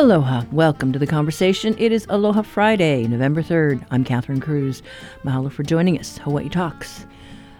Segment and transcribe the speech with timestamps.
[0.00, 0.44] Aloha.
[0.50, 1.76] Welcome to the conversation.
[1.76, 3.84] It is Aloha Friday, November 3rd.
[3.90, 4.82] I'm Catherine Cruz.
[5.24, 6.16] Mahalo for joining us.
[6.16, 7.04] Hawaii Talks.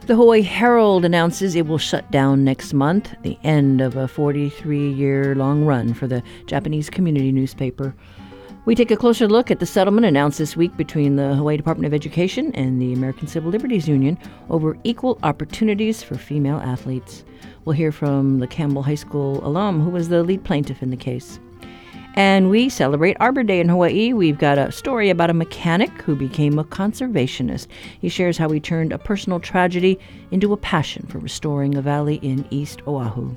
[0.06, 4.90] The Hawaii Herald announces it will shut down next month, the end of a 43
[4.90, 7.94] year long run for the Japanese community newspaper.
[8.64, 11.88] We take a closer look at the settlement announced this week between the Hawaii Department
[11.88, 14.18] of Education and the American Civil Liberties Union
[14.48, 17.22] over equal opportunities for female athletes.
[17.66, 20.96] We'll hear from the Campbell High School alum who was the lead plaintiff in the
[20.96, 21.38] case.
[22.14, 24.12] And we celebrate Arbor Day in Hawaii.
[24.12, 27.66] We've got a story about a mechanic who became a conservationist.
[28.00, 29.98] He shares how he turned a personal tragedy
[30.30, 33.34] into a passion for restoring a valley in East Oahu.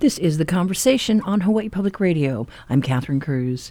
[0.00, 2.46] This is The Conversation on Hawaii Public Radio.
[2.70, 3.70] I'm Catherine Cruz.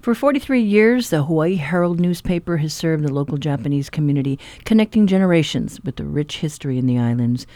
[0.00, 5.80] For 43 years, the Hawaii Herald newspaper has served the local Japanese community, connecting generations
[5.84, 7.46] with the rich history in the islands.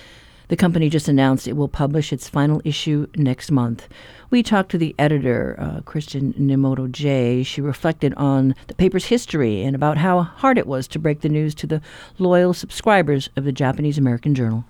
[0.46, 3.88] The company just announced it will publish its final issue next month.
[4.30, 7.42] We talked to the editor, uh, Kristen Nemoto Jay.
[7.42, 11.28] She reflected on the paper's history and about how hard it was to break the
[11.28, 11.82] news to the
[12.20, 14.64] loyal subscribers of the Japanese American Journal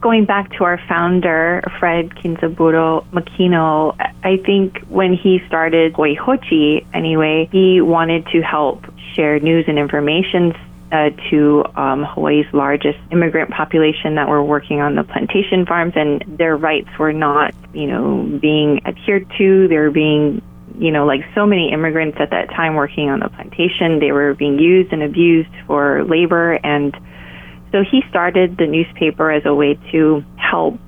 [0.00, 7.48] going back to our founder, Fred Kinzaburo Makino, I think when he started Hochi, anyway,
[7.50, 10.52] he wanted to help share news and information
[10.92, 16.22] uh, to um, Hawaii's largest immigrant population that were working on the plantation farms, and
[16.38, 19.66] their rights were not, you know, being adhered to.
[19.66, 20.42] They were being,
[20.78, 24.34] you know, like so many immigrants at that time working on the plantation, they were
[24.34, 26.96] being used and abused for labor and
[27.72, 30.78] so he started the newspaper as a way to help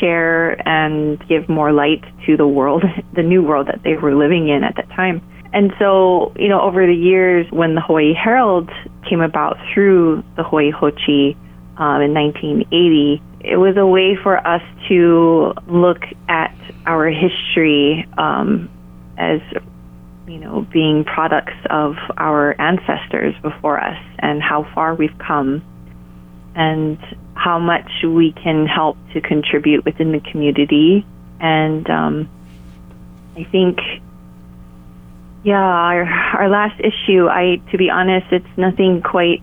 [0.00, 4.48] share and give more light to the world, the new world that they were living
[4.48, 5.22] in at that time.
[5.52, 8.68] And so, you know, over the years, when the Hawaii Herald
[9.08, 11.36] came about through the Hawaii Hochi
[11.78, 16.54] um, in 1980, it was a way for us to look at
[16.84, 18.68] our history um,
[19.16, 19.40] as,
[20.26, 25.62] you know, being products of our ancestors before us and how far we've come
[26.56, 26.98] and
[27.34, 31.06] how much we can help to contribute within the community.
[31.38, 32.30] And um,
[33.36, 33.78] I think,
[35.44, 39.42] yeah, our, our last issue, I to be honest, it's nothing quite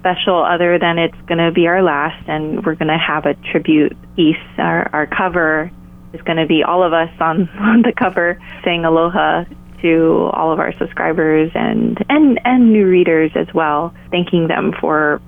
[0.00, 3.34] special other than it's going to be our last, and we're going to have a
[3.52, 4.36] tribute piece.
[4.58, 5.70] Our, our cover
[6.12, 9.44] is going to be all of us on, on the cover saying aloha
[9.82, 15.20] to all of our subscribers and, and, and new readers as well, thanking them for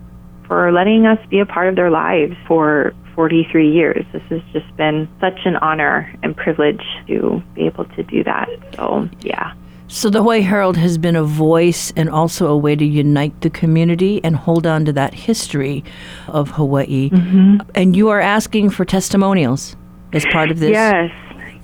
[0.51, 4.05] for letting us be a part of their lives for 43 years.
[4.13, 8.49] This has just been such an honor and privilege to be able to do that.
[8.75, 9.53] So, yeah.
[9.87, 13.51] So, the Hawaii Herald has been a voice and also a way to unite the
[13.51, 15.85] community and hold on to that history
[16.27, 17.11] of Hawaii.
[17.11, 17.59] Mm-hmm.
[17.77, 19.77] And you are asking for testimonials
[20.13, 20.71] as part of this?
[20.71, 21.13] Yes.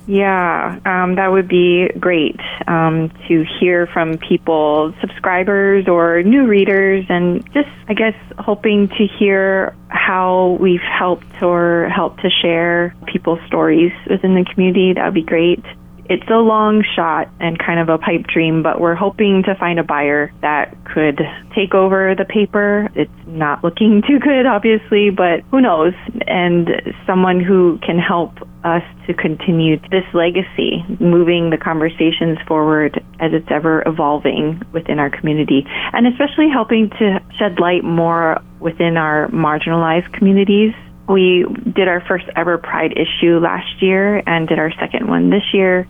[0.07, 7.05] Yeah, um, that would be great um, to hear from people, subscribers or new readers,
[7.09, 13.41] and just, I guess, hoping to hear how we've helped or helped to share people's
[13.49, 14.93] stories within the community.
[14.93, 15.65] That would be great
[16.09, 19.79] it's a long shot and kind of a pipe dream, but we're hoping to find
[19.79, 21.21] a buyer that could
[21.55, 22.89] take over the paper.
[22.95, 25.95] It's not looking too good, obviously, but who knows?
[26.27, 26.69] And
[27.07, 28.33] someone who can help
[28.65, 35.11] us to continue this legacy, moving the conversations forward as it's ever evolving within our
[35.11, 40.75] community, and especially helping to shed light more within our marginalized communities
[41.09, 45.45] we did our first ever Pride issue last year and did our second one this
[45.53, 45.87] year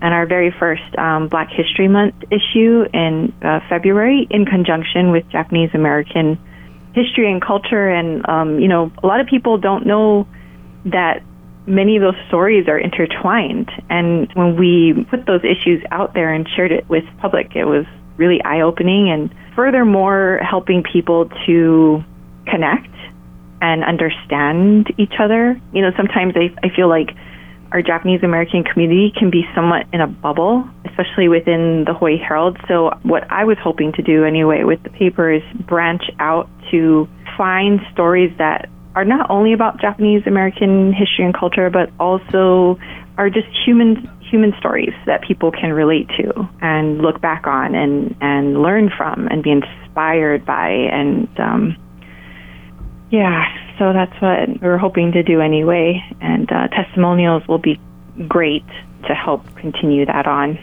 [0.00, 5.28] and our very first um, Black History Month issue in uh, February in conjunction with
[5.30, 6.38] Japanese American
[6.94, 7.88] history and culture.
[7.88, 10.26] And, um, you know, a lot of people don't know
[10.86, 11.22] that
[11.66, 13.70] many of those stories are intertwined.
[13.90, 17.84] And when we put those issues out there and shared it with public, it was
[18.16, 22.02] really eye opening and furthermore helping people to
[22.46, 22.94] connect
[23.60, 25.60] and understand each other.
[25.72, 27.10] You know, sometimes I, I feel like
[27.72, 32.56] our Japanese American community can be somewhat in a bubble, especially within the Hawaii Herald.
[32.68, 37.08] So, what I was hoping to do anyway with the paper is branch out to
[37.36, 42.78] find stories that are not only about Japanese American history and culture, but also
[43.18, 48.16] are just human human stories that people can relate to and look back on and,
[48.20, 50.68] and learn from and be inspired by.
[50.68, 51.76] And um,
[53.10, 53.44] yeah,
[53.78, 56.02] so that's what we're hoping to do anyway.
[56.20, 57.78] And uh, testimonials will be
[58.26, 58.66] great
[59.06, 60.58] to help continue that on.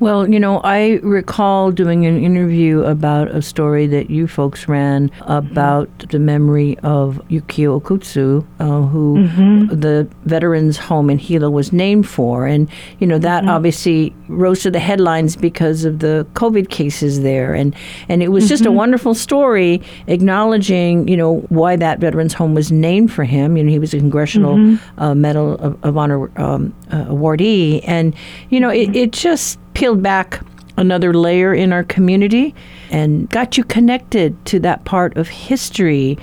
[0.00, 5.10] Well, you know, I recall doing an interview about a story that you folks ran
[5.22, 6.10] about mm-hmm.
[6.10, 9.80] the memory of Yukio Okutsu, uh, who mm-hmm.
[9.80, 12.46] the veterans home in Hilo was named for.
[12.46, 13.50] And, you know, that mm-hmm.
[13.50, 17.52] obviously rose to the headlines because of the COVID cases there.
[17.52, 17.74] And,
[18.08, 18.76] and it was just a mm-hmm.
[18.76, 23.56] wonderful story acknowledging, you know, why that veterans home was named for him.
[23.56, 25.00] You know, he was a Congressional mm-hmm.
[25.00, 27.82] uh, Medal of, of Honor um, uh, awardee.
[27.84, 28.14] And,
[28.50, 30.40] you know, it, it just peeled back
[30.76, 32.52] another layer in our community
[32.90, 36.18] and got you connected to that part of history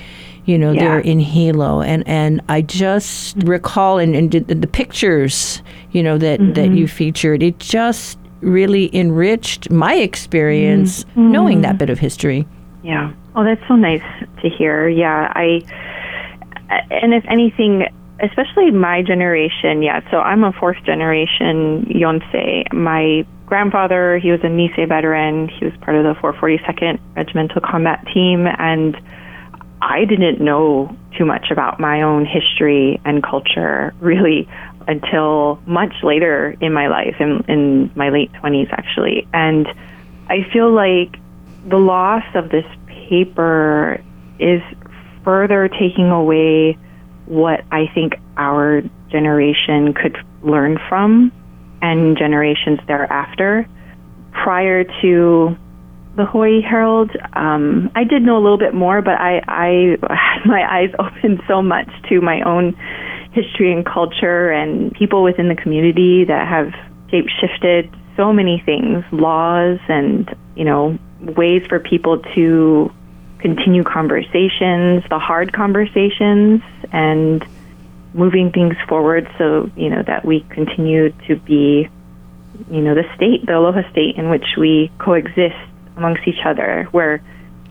[0.46, 0.82] you know, yeah.
[0.82, 1.82] there in Hilo.
[1.82, 6.54] And, and I just recall and, and the pictures, you know, that, mm-hmm.
[6.54, 11.32] that you featured, it just really enriched my experience mm-hmm.
[11.32, 12.48] knowing that bit of history.
[12.84, 13.12] Yeah.
[13.36, 14.04] Oh, that's so nice
[14.44, 14.88] to hear.
[14.88, 15.34] Yeah.
[15.34, 15.62] I,
[16.92, 17.88] and if anything,
[18.20, 20.02] especially my generation, yeah.
[20.12, 22.72] So I'm a fourth generation Yonsei.
[22.72, 25.48] My grandfather, he was a Nisei veteran.
[25.48, 28.96] He was part of the 442nd Regimental Combat Team, and
[29.82, 34.48] I didn't know too much about my own history and culture really
[34.88, 39.28] until much later in my life, in, in my late 20s actually.
[39.34, 39.68] And
[40.28, 41.20] I feel like
[41.68, 44.02] the loss of this paper
[44.40, 44.62] is
[45.24, 46.78] further taking away
[47.26, 51.32] what I think our generation could learn from
[51.86, 53.68] and generations thereafter.
[54.32, 55.56] Prior to
[56.16, 60.46] the Hawaii Herald, um, I did know a little bit more, but I, I had
[60.46, 62.74] my eyes opened so much to my own
[63.34, 66.74] history and culture and people within the community that have
[67.12, 72.90] shape shifted so many things, laws and, you know, ways for people to
[73.40, 76.62] continue conversations, the hard conversations,
[76.94, 77.46] and
[78.16, 81.88] moving things forward so you know that we continue to be
[82.72, 85.56] you know the state the aloha state in which we coexist
[85.98, 87.22] amongst each other where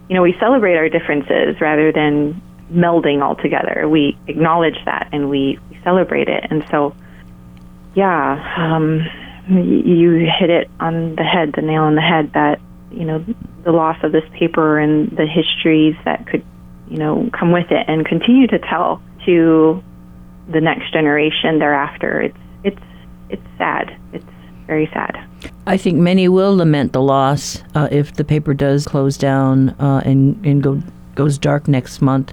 [0.09, 2.41] you know we celebrate our differences rather than
[2.73, 3.89] melding all together.
[3.89, 6.45] We acknowledge that and we, we celebrate it.
[6.51, 6.95] And so
[7.95, 9.07] yeah um,
[9.49, 12.61] you hit it on the head the nail on the head that
[12.91, 13.25] you know
[13.63, 16.45] the loss of this paper and the histories that could
[16.89, 19.83] you know come with it and continue to tell to
[20.49, 22.21] the next generation thereafter.
[22.21, 22.83] It's it's
[23.29, 23.97] it's sad.
[24.13, 24.25] It's
[24.67, 25.27] very sad.
[25.67, 30.03] I think many will lament the loss uh, if the paper does close down uh,
[30.05, 30.83] and and go
[31.15, 32.33] goes dark next month.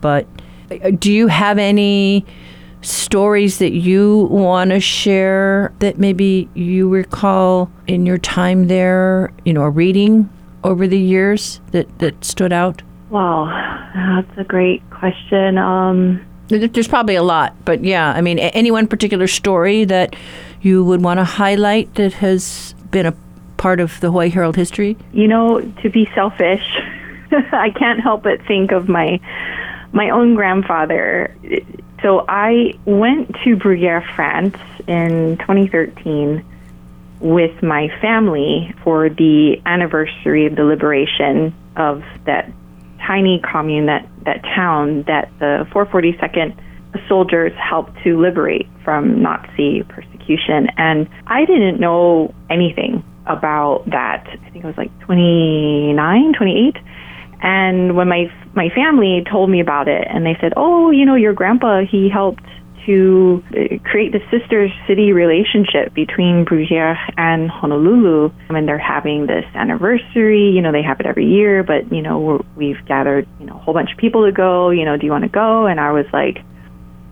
[0.00, 0.26] But
[0.70, 2.24] uh, do you have any
[2.82, 9.32] stories that you want to share that maybe you recall in your time there?
[9.44, 10.28] You know, a reading
[10.64, 12.82] over the years that that stood out.
[13.10, 13.46] Wow,
[13.94, 15.56] that's a great question.
[15.56, 20.16] Um, there's probably a lot, but yeah, I mean, any one particular story that
[20.62, 23.14] you would want to highlight that has been a
[23.58, 24.96] part of the Hawaii Herald history?
[25.12, 26.64] You know, to be selfish,
[27.30, 29.20] I can't help but think of my
[29.92, 31.34] my own grandfather.
[32.02, 34.56] So I went to Bruyères, France
[34.86, 36.44] in 2013
[37.20, 42.50] with my family for the anniversary of the liberation of that
[43.08, 46.54] tiny commune, that, that town that the 442nd
[47.08, 50.68] soldiers helped to liberate from Nazi persecution.
[50.76, 54.26] And I didn't know anything about that.
[54.28, 56.76] I think I was like 29, 28.
[57.40, 61.14] And when my my family told me about it, and they said, "Oh, you know,
[61.14, 62.42] your grandpa he helped
[62.88, 68.30] to uh, create the sister city relationship between Bruyères and Honolulu.
[68.48, 70.50] And they're having this anniversary.
[70.50, 73.58] You know, they have it every year, but, you know, we've gathered, you know, a
[73.58, 74.70] whole bunch of people to go.
[74.70, 75.66] You know, do you want to go?
[75.66, 76.42] And I was like,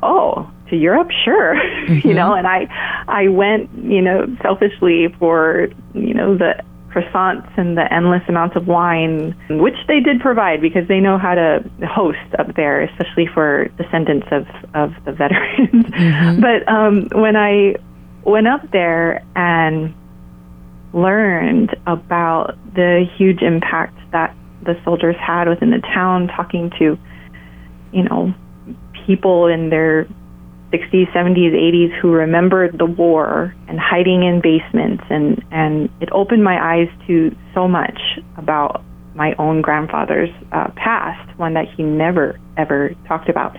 [0.02, 1.54] oh, to Europe, sure.
[1.86, 2.08] Mm-hmm.
[2.08, 2.66] you know, and I,
[3.06, 6.64] I went, you know, selfishly for, you know, the
[6.96, 11.34] croissants and the endless amounts of wine, which they did provide because they know how
[11.34, 15.86] to host up there, especially for descendants of, of the veterans.
[15.96, 16.40] Mm-hmm.
[16.40, 17.76] but um, when I
[18.24, 19.94] went up there and
[20.92, 26.98] learned about the huge impact that the soldiers had within the town, talking to,
[27.92, 28.34] you know,
[29.06, 30.06] people in their
[30.72, 36.42] 60s, 70s, 80s who remembered the war and hiding in basements and and it opened
[36.42, 38.00] my eyes to so much
[38.36, 38.82] about
[39.14, 43.56] my own grandfather's uh, past, one that he never ever talked about.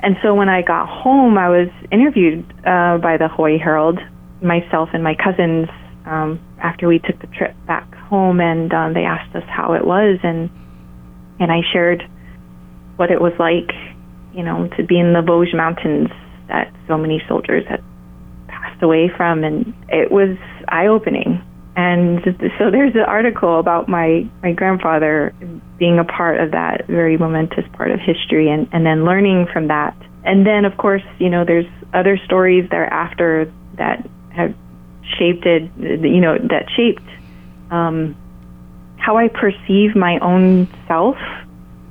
[0.00, 3.98] And so when I got home, I was interviewed uh, by the Hawaii Herald
[4.42, 5.68] myself and my cousins
[6.04, 9.86] um, after we took the trip back home, and um, they asked us how it
[9.86, 10.50] was, and
[11.40, 12.02] and I shared
[12.96, 13.74] what it was like,
[14.34, 16.08] you know, to be in the Vosges Mountains
[16.48, 17.82] that so many soldiers had
[18.48, 20.36] passed away from, and it was
[20.68, 21.42] eye opening.
[21.76, 22.22] And
[22.58, 25.34] so there's an article about my, my grandfather
[25.78, 29.68] being a part of that very momentous part of history and, and then learning from
[29.68, 29.96] that.
[30.24, 34.54] And then, of course, you know, there's other stories thereafter that have
[35.18, 37.02] shaped it, you know, that shaped
[37.70, 38.16] um,
[38.96, 41.16] how I perceive my own self.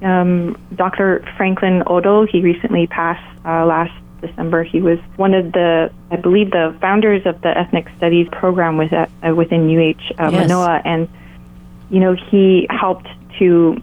[0.03, 1.25] Um, Dr.
[1.37, 4.63] Franklin Odo, he recently passed uh, last December.
[4.63, 8.91] He was one of the, I believe, the founders of the ethnic studies program with,
[8.93, 10.47] uh, within UH uh, yes.
[10.47, 11.07] Manoa, and
[11.89, 13.07] you know he helped
[13.39, 13.81] to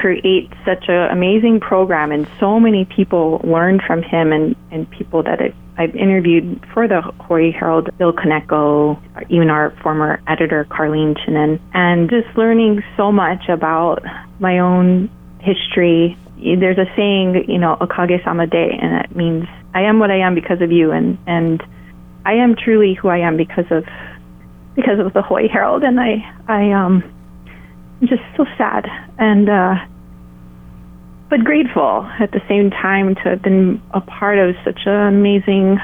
[0.00, 5.22] create such an amazing program, and so many people learned from him, and and people
[5.24, 11.16] that I've, I've interviewed for the Hawaii Herald, Bill Kaneko, even our former editor Karleen
[11.18, 14.02] Chinen, and just learning so much about
[14.38, 16.16] my own history.
[16.36, 20.20] There's a saying, you know, okage sama de, and that means I am what I
[20.20, 21.62] am because of you, and and
[22.24, 23.84] I am truly who I am because of
[24.76, 27.02] because of the Hawaii Herald, and I I um
[28.04, 28.86] just so sad
[29.18, 29.74] and uh,
[31.28, 35.78] but grateful at the same time to have been a part of such an amazing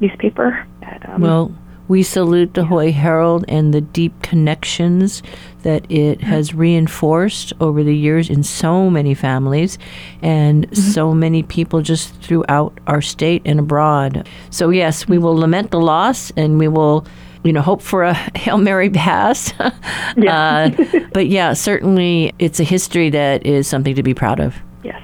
[0.00, 0.66] newspaper.
[0.80, 1.54] That, um, well,
[1.88, 5.22] we salute the Hawaii Herald and the deep connections
[5.62, 6.26] that it mm-hmm.
[6.26, 9.78] has reinforced over the years in so many families
[10.22, 10.90] and mm-hmm.
[10.90, 14.28] so many people just throughout our state and abroad.
[14.50, 17.06] So, yes, we will lament the loss and we will
[17.44, 19.52] you know, hope for a Hail Mary pass.
[20.16, 20.70] yeah.
[20.78, 24.56] uh, but yeah, certainly it's a history that is something to be proud of.
[24.82, 25.02] Yes.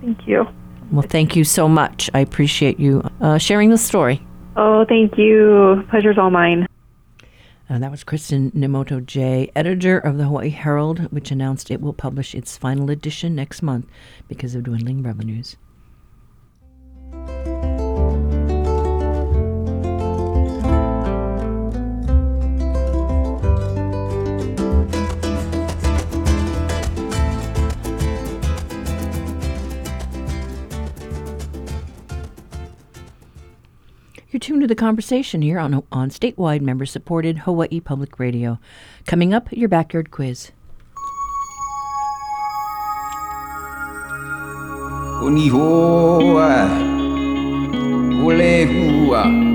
[0.00, 0.46] Thank you.
[0.92, 2.10] Well, thank you so much.
[2.14, 4.26] I appreciate you uh, sharing the story.
[4.56, 5.84] Oh, thank you.
[5.88, 6.66] Pleasure's all mine.
[7.68, 11.92] Uh, that was Kristen Nemoto Jay, editor of the Hawaii Herald, which announced it will
[11.92, 13.86] publish its final edition next month
[14.26, 15.56] because of dwindling revenues.
[34.30, 38.60] You're tuned to the conversation here on, on statewide member supported Hawaii Public Radio.
[39.04, 40.52] Coming up, your backyard quiz.
[45.20, 46.70] Unihoa,
[48.22, 49.50] Olehua.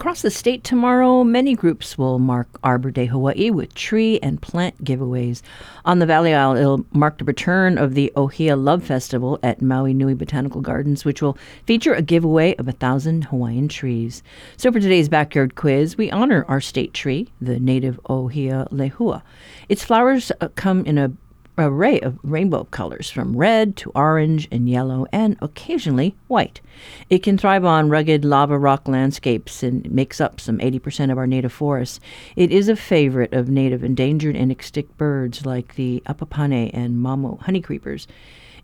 [0.00, 4.82] Across the state tomorrow, many groups will mark Arbor Day Hawaii with tree and plant
[4.82, 5.42] giveaways.
[5.84, 9.92] On the Valley Isle, it'll mark the return of the Ohia Love Festival at Maui
[9.92, 14.22] Nui Botanical Gardens, which will feature a giveaway of a thousand Hawaiian trees.
[14.56, 19.20] So for today's backyard quiz, we honor our state tree, the native Ohia lehua.
[19.68, 21.12] Its flowers uh, come in a
[21.60, 26.60] array of rainbow colors from red to orange and yellow and occasionally white.
[27.08, 31.26] It can thrive on rugged lava rock landscapes and makes up some 80% of our
[31.26, 32.00] native forests.
[32.36, 37.40] It is a favorite of native endangered and extinct birds like the apapane and mamo
[37.40, 38.06] honeycreepers.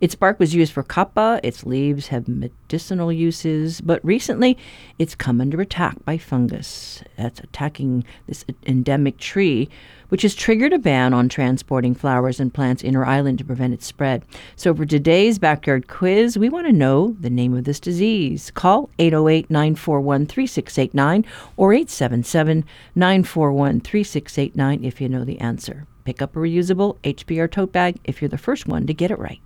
[0.00, 4.58] Its bark was used for kapa, its leaves have medicinal uses, but recently
[4.98, 9.68] it's come under attack by fungus that's attacking this endemic tree,
[10.08, 13.86] which has triggered a ban on transporting flowers and plants inter island to prevent its
[13.86, 14.22] spread.
[14.54, 18.50] So for today's backyard quiz, we want to know the name of this disease.
[18.50, 21.24] Call 808 941 3689
[21.56, 25.86] or 877 941 3689 if you know the answer.
[26.04, 29.18] Pick up a reusable HPR tote bag if you're the first one to get it
[29.18, 29.40] right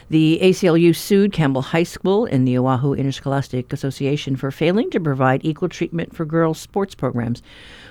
[0.09, 5.43] The ACLU sued Campbell High School and the Oahu Interscholastic Association for failing to provide
[5.43, 7.41] equal treatment for girls' sports programs.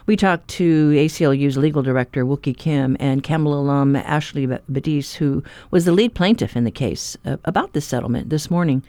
[0.06, 5.86] We talked to ACLU's legal director, Wookie Kim, and Campbell alum Ashley Badis, who was
[5.86, 8.84] the lead plaintiff in the case, uh, about this settlement this morning.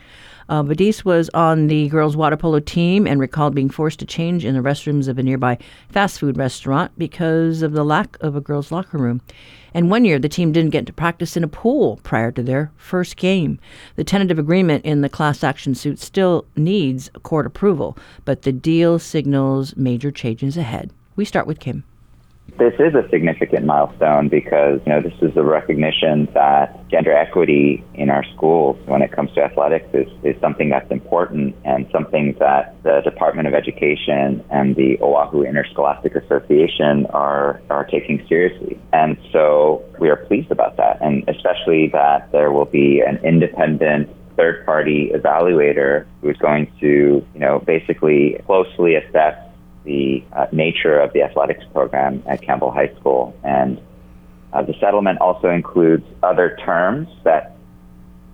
[0.48, 4.46] Uh, Badis was on the girls' water polo team and recalled being forced to change
[4.46, 5.58] in the restrooms of a nearby
[5.90, 9.22] fast food restaurant because of the lack of a girls' locker room.
[9.74, 12.72] And one year, the team didn't get to practice in a pool prior to their
[12.75, 13.60] first game.
[13.96, 19.00] The tentative agreement in the class action suit still needs court approval, but the deal
[19.00, 20.92] signals major changes ahead.
[21.15, 21.84] We start with Kim.
[22.58, 27.84] This is a significant milestone because, you know, this is a recognition that gender equity
[27.96, 32.34] in our schools when it comes to athletics is, is something that's important and something
[32.40, 38.80] that the Department of Education and the Oahu Interscholastic Association are, are taking seriously.
[38.94, 44.10] And so we are pleased about that, and especially that there will be an independent
[44.38, 49.36] third party evaluator who's going to, you know, basically closely assess
[49.86, 53.36] the uh, nature of the athletics program at Campbell High School.
[53.43, 53.82] And
[54.52, 57.56] uh, the settlement also includes other terms that,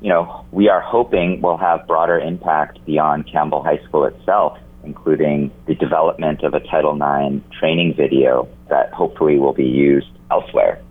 [0.01, 5.51] you know, we are hoping will have broader impact beyond Campbell High School itself, including
[5.67, 10.81] the development of a Title IX training video that hopefully will be used elsewhere.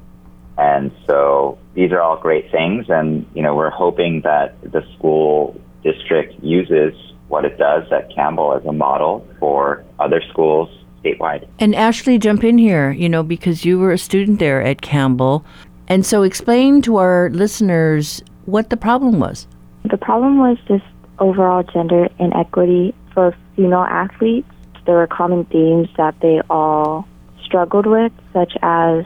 [0.59, 5.59] And so these are all great things, and you know we're hoping that the school
[5.83, 6.94] district uses
[7.31, 10.69] what it does at Campbell as a model for other schools
[11.03, 11.49] statewide.
[11.59, 15.45] And Ashley, jump in here, you know, because you were a student there at Campbell.
[15.88, 19.47] And so explain to our listeners what the problem was.
[19.90, 20.85] The problem was just
[21.19, 24.49] overall gender inequity for female athletes.
[24.85, 27.07] There were common themes that they all
[27.45, 29.05] struggled with, such as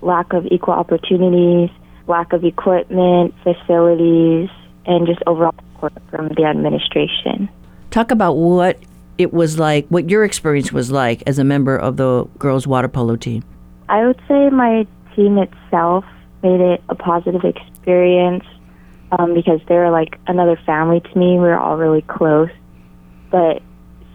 [0.00, 1.70] lack of equal opportunities,
[2.06, 4.48] lack of equipment, facilities,
[4.86, 7.48] and just overall support from the administration.
[7.94, 8.76] Talk about what
[9.18, 12.88] it was like, what your experience was like as a member of the girls' water
[12.88, 13.44] polo team.
[13.88, 16.04] I would say my team itself
[16.42, 18.42] made it a positive experience
[19.12, 21.34] um, because they were like another family to me.
[21.34, 22.50] We were all really close.
[23.30, 23.62] But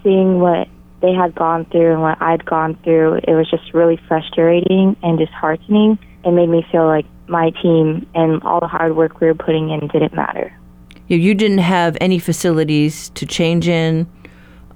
[0.04, 0.68] seeing what
[1.02, 5.18] they had gone through and what I'd gone through, it was just really frustrating and
[5.18, 5.98] disheartening.
[6.26, 9.70] It made me feel like my team and all the hard work we were putting
[9.70, 10.59] in didn't matter
[11.16, 14.08] you didn't have any facilities to change in.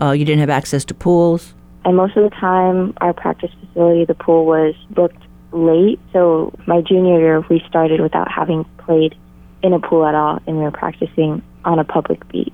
[0.01, 1.53] Uh, you didn't have access to pools.
[1.85, 5.99] And most of the time, our practice facility, the pool was booked late.
[6.11, 9.15] So my junior year, we started without having played
[9.61, 12.51] in a pool at all, and we were practicing on a public beach.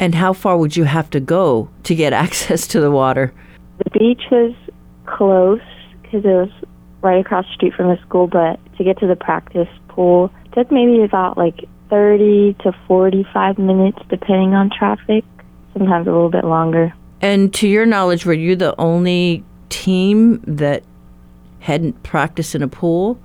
[0.00, 3.32] And how far would you have to go to get access to the water?
[3.84, 4.54] The beach was
[5.06, 5.60] close
[6.02, 6.50] because it was
[7.02, 10.70] right across the street from the school, but to get to the practice pool took
[10.70, 15.24] maybe about like 30 to 45 minutes, depending on traffic,
[15.72, 16.92] sometimes a little bit longer.
[17.20, 20.82] And to your knowledge, were you the only team that
[21.60, 23.18] hadn't practiced in a pool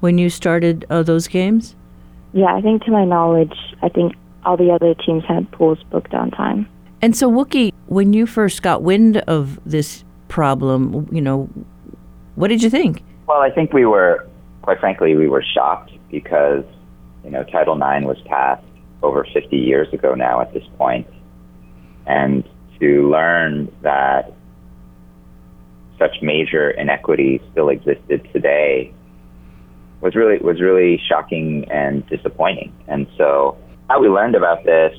[0.00, 1.74] when you started uh, those games?
[2.32, 6.14] Yeah, I think to my knowledge, I think all the other teams had pools booked
[6.14, 6.68] on time.
[7.02, 11.48] And so, Wookie, when you first got wind of this problem, you know,
[12.34, 13.02] what did you think?
[13.26, 14.26] Well, I think we were,
[14.62, 16.64] quite frankly, we were shocked because
[17.26, 18.64] you know, Title IX was passed
[19.02, 21.06] over 50 years ago now at this point,
[22.06, 24.32] and to learn that
[25.98, 28.94] such major inequity still existed today
[30.00, 32.72] was really was really shocking and disappointing.
[32.86, 33.58] And so,
[33.90, 34.96] how we learned about this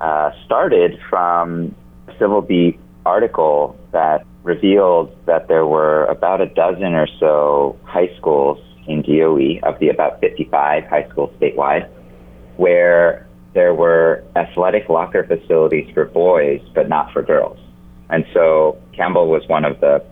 [0.00, 1.74] uh, started from
[2.08, 8.08] a Civil Beat article that revealed that there were about a dozen or so high
[8.16, 11.88] schools in DOE of the about 55 high schools statewide,
[12.56, 17.58] where there were athletic locker facilities for boys, but not for girls.
[18.10, 20.04] And so Campbell was one of the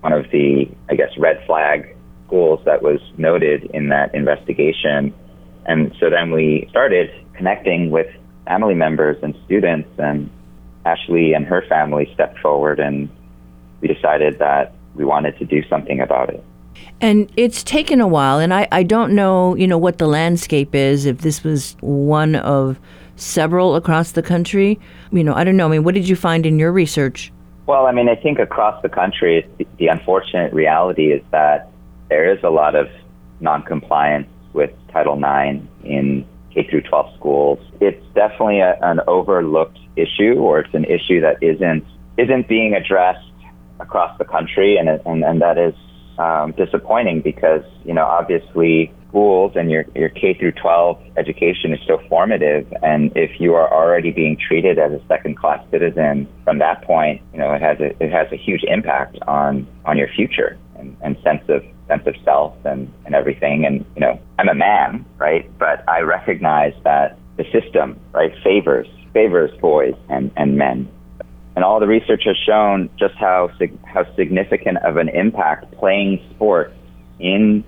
[0.00, 5.14] one of the I guess red flag schools that was noted in that investigation.
[5.66, 8.08] And so then we started connecting with
[8.46, 10.30] family members and students and
[10.84, 13.08] Ashley and her family stepped forward and
[13.80, 16.44] we decided that we wanted to do something about it.
[17.00, 20.74] And it's taken a while, and I, I don't know, you know, what the landscape
[20.74, 22.78] is, if this was one of
[23.16, 24.78] several across the country.
[25.12, 25.66] You know, I don't know.
[25.66, 27.32] I mean, what did you find in your research?
[27.66, 29.46] Well, I mean, I think across the country,
[29.78, 31.70] the, unfortunate reality is that
[32.08, 32.88] there is a lot of
[33.40, 37.58] noncompliance with Title IX in K through 12 schools.
[37.80, 41.84] It's definitely a, an overlooked issue, or it's an issue that isn't
[42.16, 43.32] isn't being addressed
[43.80, 45.74] across the country, and and, and that is
[46.18, 51.80] um, disappointing because you know obviously schools and your your K through 12 education is
[51.86, 56.58] so formative, and if you are already being treated as a second class citizen from
[56.58, 60.08] that point, you know it has a it has a huge impact on on your
[60.08, 63.64] future and, and sense of sense of self and, and everything.
[63.64, 65.50] And you know I'm a man, right?
[65.58, 70.88] But I recognize that the system right favors favors boys and, and men
[71.56, 73.50] and all the research has shown just how
[73.84, 76.74] how significant of an impact playing sports
[77.18, 77.64] in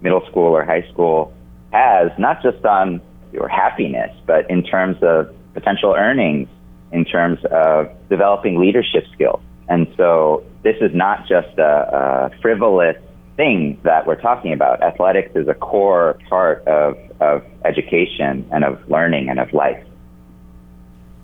[0.00, 1.32] middle school or high school
[1.72, 3.00] has, not just on
[3.32, 6.48] your happiness, but in terms of potential earnings,
[6.90, 9.40] in terms of developing leadership skills.
[9.68, 12.96] And so this is not just a, a frivolous
[13.36, 14.82] thing that we're talking about.
[14.82, 19.82] Athletics is a core part of, of education and of learning and of life.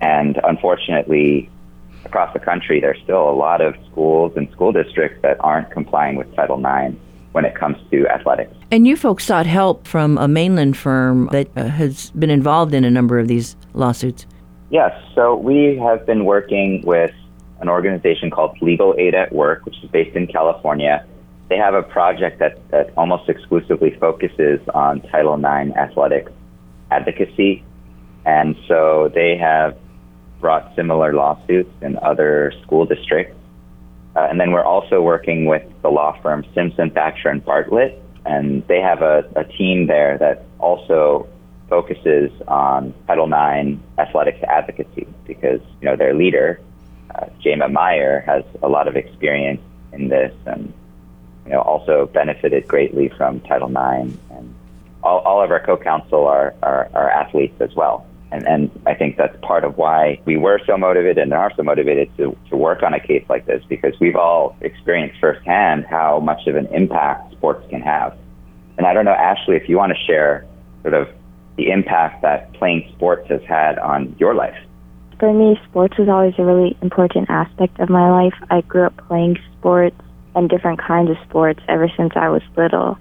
[0.01, 1.51] And unfortunately,
[2.05, 6.17] across the country, there's still a lot of schools and school districts that aren't complying
[6.17, 6.97] with Title IX
[7.33, 8.55] when it comes to athletics.
[8.71, 12.85] And you folks sought help from a mainland firm that uh, has been involved in
[12.85, 14.27] a number of these lawsuits.
[14.71, 17.13] Yes, so we have been working with
[17.61, 21.05] an organization called Legal Aid at Work, which is based in California.
[21.49, 26.31] They have a project that, that almost exclusively focuses on Title IX athletics
[26.91, 27.65] advocacy.
[28.27, 29.77] And so they have
[30.41, 33.37] brought similar lawsuits in other school districts.
[34.17, 38.67] Uh, and then we're also working with the law firm Simpson, Thacher, and Bartlett, and
[38.67, 41.29] they have a, a team there that also
[41.69, 46.61] focuses on Title IX athletics advocacy because you know their leader,
[47.15, 47.27] uh,
[47.69, 49.61] Meyer, has a lot of experience
[49.93, 50.73] in this, and
[51.45, 54.17] you know also benefited greatly from Title IX.
[54.31, 54.55] And
[55.03, 58.07] all, all of our co-counsel are, are, are athletes as well.
[58.31, 61.63] And, and I think that's part of why we were so motivated and are so
[61.63, 66.21] motivated to, to work on a case like this because we've all experienced firsthand how
[66.21, 68.17] much of an impact sports can have.
[68.77, 70.47] And I don't know, Ashley, if you want to share
[70.83, 71.09] sort of
[71.57, 74.57] the impact that playing sports has had on your life.
[75.19, 78.35] For me, sports was always a really important aspect of my life.
[78.51, 79.97] I grew up playing sports
[80.37, 82.97] and different kinds of sports ever since I was little.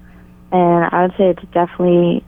[0.51, 2.23] And I would say it's definitely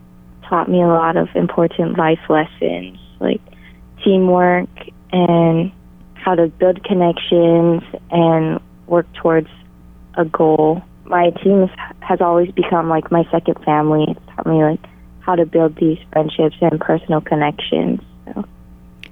[0.49, 3.41] taught me a lot of important life lessons like
[4.03, 4.69] teamwork
[5.11, 5.71] and
[6.15, 9.49] how to build connections and work towards
[10.15, 10.81] a goal.
[11.05, 11.69] My team
[12.01, 14.05] has always become like my second family.
[14.09, 14.83] It's taught me like
[15.21, 17.99] how to build these friendships and personal connections.
[18.25, 18.45] So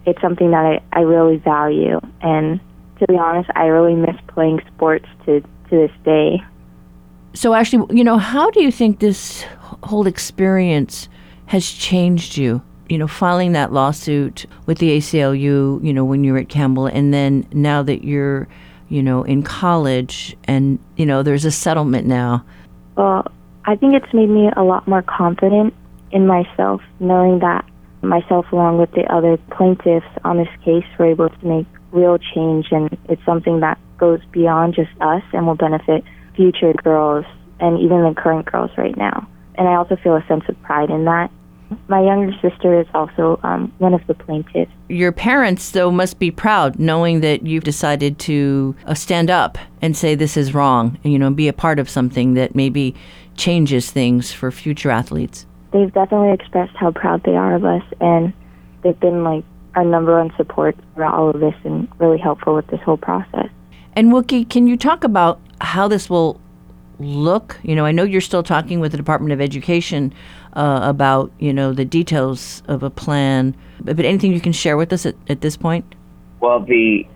[0.06, 2.00] it's something that I, I really value.
[2.22, 2.60] And
[3.00, 6.42] to be honest, I really miss playing sports to, to this day.
[7.34, 9.44] So, actually, you know, how do you think this
[9.84, 11.08] whole experience
[11.48, 12.62] has changed you?
[12.90, 16.86] You know, filing that lawsuit with the ACLU, you know, when you were at Campbell,
[16.86, 18.48] and then now that you're,
[18.88, 22.46] you know, in college and, you know, there's a settlement now.
[22.96, 23.30] Well,
[23.66, 25.74] I think it's made me a lot more confident
[26.12, 27.66] in myself, knowing that
[28.02, 32.68] myself, along with the other plaintiffs on this case, were able to make real change,
[32.72, 36.04] and it's something that goes beyond just us and will benefit
[36.36, 37.26] future girls
[37.60, 39.28] and even the current girls right now.
[39.58, 41.32] And I also feel a sense of pride in that.
[41.90, 44.72] My younger sister is also um, one of the plaintiffs.
[44.88, 49.98] Your parents, though, must be proud knowing that you've decided to uh, stand up and
[49.98, 52.96] say this is wrong, and, you know, be a part of something that maybe
[53.36, 55.46] changes things for future athletes.
[55.74, 58.32] They've definitely expressed how proud they are of us, and
[58.82, 59.44] they've been like
[59.76, 63.50] our number one support throughout all of this and really helpful with this whole process.
[63.94, 66.40] And Wookie, can you talk about how this will
[67.00, 67.58] look?
[67.64, 70.14] You know, I know you're still talking with the Department of Education
[70.54, 74.78] uh, about, you know, the details of a plan, but, but anything you can share
[74.78, 75.96] with us at, at this point?
[76.40, 77.08] Well, the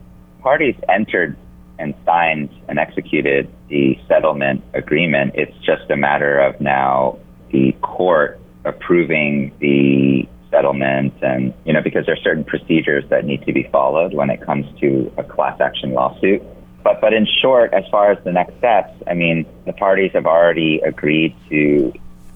[0.41, 1.38] parties entered
[1.80, 5.34] and signed and executed the settlement agreement.
[5.36, 7.17] It's just a matter of now
[7.52, 13.44] the court approving the settlement and, you know, because there are certain procedures that need
[13.46, 16.44] to be followed when it comes to a class action lawsuit.
[16.84, 20.26] But, but in short, as far as the next steps, I mean, the parties have
[20.26, 21.94] already agreed to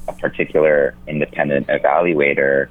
[0.07, 2.67] a particular independent evaluator,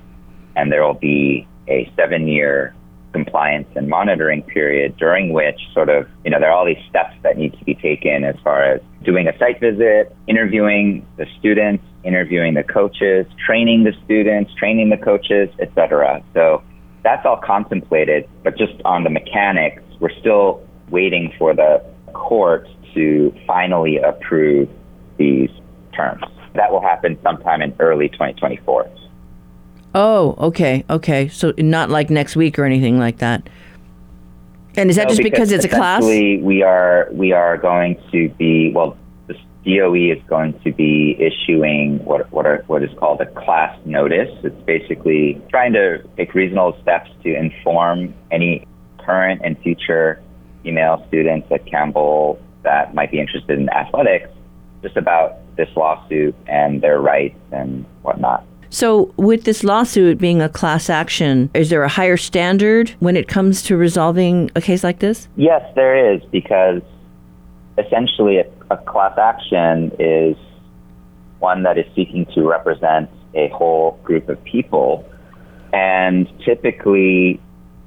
[0.54, 2.74] and there will be a seven year
[3.12, 7.14] compliance and monitoring period during which sort of, you know, there are all these steps
[7.22, 11.84] that need to be taken as far as doing a site visit, interviewing the students,
[12.02, 16.22] interviewing the coaches, training the students, training the coaches, etc.
[16.34, 16.62] So
[17.04, 20.60] that's all contemplated, but just on the mechanics, we're still
[20.94, 24.68] waiting for the court to finally approve
[25.18, 25.50] these
[25.92, 26.22] terms.
[26.54, 28.88] That will happen sometime in early 2024.
[29.96, 31.28] Oh, okay, okay.
[31.28, 33.48] So not like next week or anything like that.
[34.76, 36.02] And is that No, just because, it's a class?
[36.02, 38.96] We are we are going to be well.
[39.28, 43.78] The DOE is going to be issuing what what are what is called a class
[43.84, 44.32] notice.
[44.42, 48.66] It's basically trying to take reasonable steps to inform any
[48.98, 50.20] current and future
[50.64, 54.30] female students at Campbell that might be interested in athletics,
[54.82, 58.44] just about this lawsuit and their rights and whatnot.
[58.70, 63.28] So, with this lawsuit being a class action, is there a higher standard when it
[63.28, 65.28] comes to resolving a case like this?
[65.36, 66.82] Yes, there is, because
[67.78, 70.36] essentially a, a class action is
[71.38, 75.08] one that is seeking to represent a whole group of people.
[75.72, 77.40] And typically,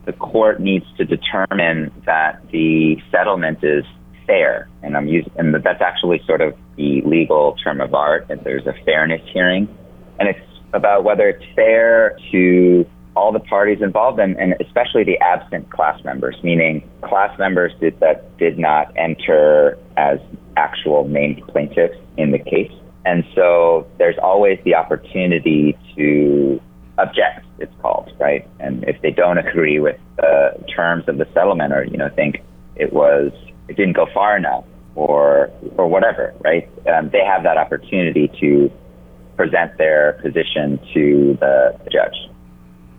[0.08, 3.84] the court needs to determine that the settlement is
[4.26, 4.70] fair.
[4.82, 8.66] And I'm using, and that's actually sort of the legal term of art, that there's
[8.66, 9.68] a fairness hearing.
[10.18, 10.40] And it's
[10.72, 12.86] about whether it's fair to
[13.18, 18.00] all the parties involved and, and especially the absent class members, meaning class members did,
[18.00, 20.20] that did not enter as
[20.56, 22.72] actual named plaintiffs in the case.
[23.06, 26.62] And so there's always the opportunity to
[26.98, 28.48] object, it's called, right?
[28.60, 32.42] And if they don't agree with the terms of the settlement or, you know, think
[32.76, 33.32] it was,
[33.68, 36.68] it didn't go far enough or, or whatever, right?
[36.88, 38.72] Um, they have that opportunity to
[39.36, 42.16] present their position to the judge.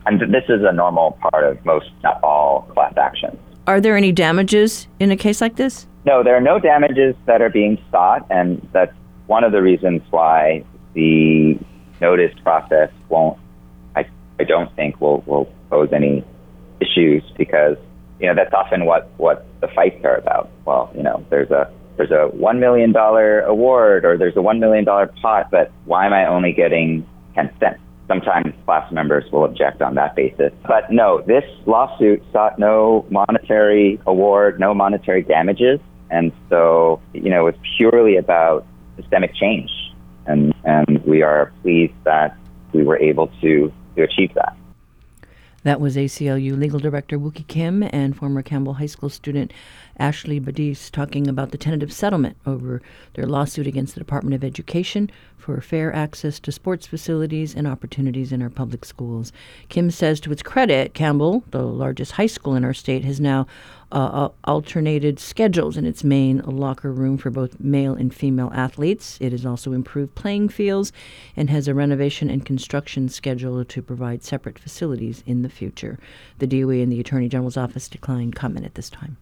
[0.07, 3.39] And this is a normal part of most, not all, class actions.
[3.67, 5.87] Are there any damages in a case like this?
[6.07, 8.95] No, there are no damages that are being sought, and that's
[9.27, 11.59] one of the reasons why the
[12.01, 13.39] notice process won't,
[14.41, 16.25] I, don't think, will, will pose any
[16.81, 17.77] issues because,
[18.21, 20.51] you know, that's often what, what the fights are about.
[20.65, 24.61] Well, you know, there's a there's a one million dollar award or there's a one
[24.61, 27.81] million dollar pot, but why am I only getting ten cents?
[28.07, 30.53] Sometimes class members will object on that basis.
[30.67, 35.81] But no, this lawsuit sought no monetary award, no monetary damages.
[36.11, 38.65] And so, you know, it's purely about
[38.97, 39.71] systemic change.
[40.27, 42.37] And, and we are pleased that
[42.73, 44.57] we were able to, to achieve that.
[45.65, 49.53] That was ACLU Legal Director Wookie Kim and former Campbell High School student
[49.99, 52.81] Ashley Badis talking about the tentative settlement over
[53.15, 58.31] their lawsuit against the Department of Education for fair access to sports facilities and opportunities
[58.31, 59.33] in our public schools.
[59.69, 63.47] Kim says, to its credit, Campbell, the largest high school in our state, has now
[63.91, 69.19] uh, alternated schedules in its main locker room for both male and female athletes.
[69.21, 70.93] It has also improved playing fields
[71.37, 75.99] and has a renovation and construction schedule to provide separate facilities in the future.
[76.39, 79.17] The DOE and the Attorney General's office declined comment at this time.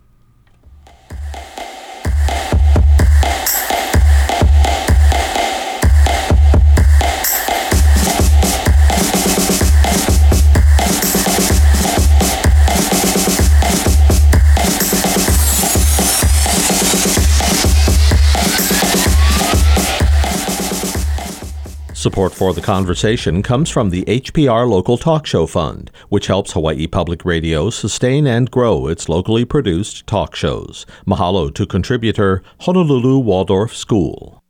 [22.06, 26.86] Support for the conversation comes from the HPR Local Talk Show Fund, which helps Hawaii
[26.86, 30.86] Public Radio sustain and grow its locally produced talk shows.
[31.04, 34.40] Mahalo to contributor Honolulu Waldorf School.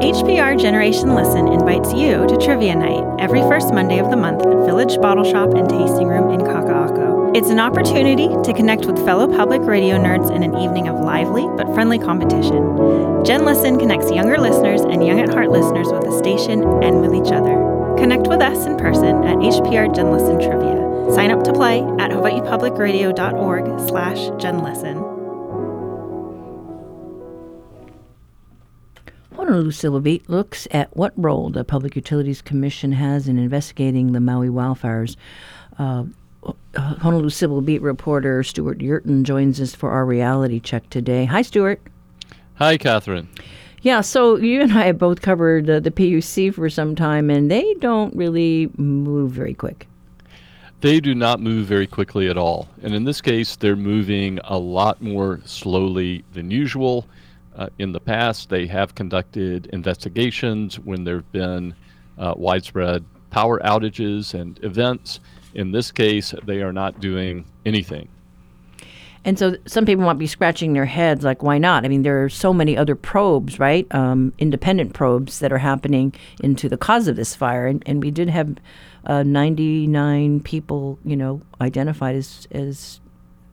[0.00, 4.64] HPR Generation Listen invites you to Trivia Night every first Monday of the month at
[4.64, 7.11] Village Bottle Shop and Tasting Room in Kaka'ako.
[7.34, 11.48] It's an opportunity to connect with fellow public radio nerds in an evening of lively
[11.56, 13.24] but friendly competition.
[13.24, 17.14] Gen Listen connects younger listeners and young at heart listeners with the station and with
[17.14, 17.56] each other.
[17.96, 21.14] Connect with us in person at HPR Gen Listen Trivia.
[21.14, 25.00] Sign up to play at hawaiipublicradio.org slash genlisten.
[29.34, 34.48] Honolulu Beat looks at what role the Public Utilities Commission has in investigating the Maui
[34.48, 35.16] wildfires.
[35.78, 36.04] Uh,
[36.76, 41.24] Honolulu Civil Beat reporter Stewart Yerton joins us for our reality check today.
[41.26, 41.80] Hi, Stewart.
[42.54, 43.28] Hi, Catherine.
[43.82, 47.50] Yeah, so you and I have both covered uh, the PUC for some time, and
[47.50, 49.88] they don't really move very quick.
[50.80, 52.68] They do not move very quickly at all.
[52.82, 57.06] And in this case, they're moving a lot more slowly than usual.
[57.56, 61.74] Uh, in the past, they have conducted investigations when there have been
[62.18, 65.20] uh, widespread power outages and events.
[65.54, 68.08] In this case, they are not doing anything.
[69.24, 71.84] And so some people might be scratching their heads, like, why not?
[71.84, 73.86] I mean, there are so many other probes, right?
[73.94, 76.12] Um, independent probes that are happening
[76.42, 77.68] into the cause of this fire.
[77.68, 78.56] And, and we did have
[79.06, 83.00] uh, 99 people, you know, identified as, as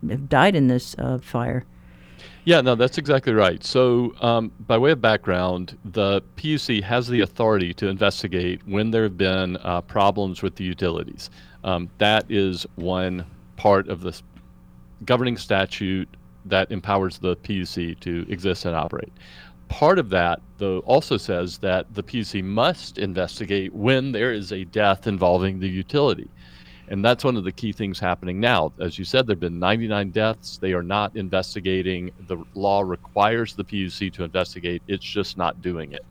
[0.10, 1.66] have died in this uh, fire.
[2.50, 3.64] Yeah, no, that's exactly right.
[3.64, 9.04] So, um, by way of background, the PUC has the authority to investigate when there
[9.04, 11.30] have been uh, problems with the utilities.
[11.64, 13.24] Um, that is one
[13.56, 14.24] part of this
[15.06, 16.10] governing statute
[16.46, 19.14] that empowers the PUC to exist and operate.
[19.68, 24.64] Part of that, though, also says that the PUC must investigate when there is a
[24.64, 26.28] death involving the utility.
[26.90, 28.74] And that's one of the key things happening now.
[28.80, 30.58] As you said, there have been 99 deaths.
[30.58, 32.12] They are not investigating.
[32.28, 36.04] The law requires the PUC to investigate, it's just not doing it.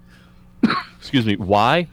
[0.96, 1.36] Excuse me.
[1.36, 1.88] Why?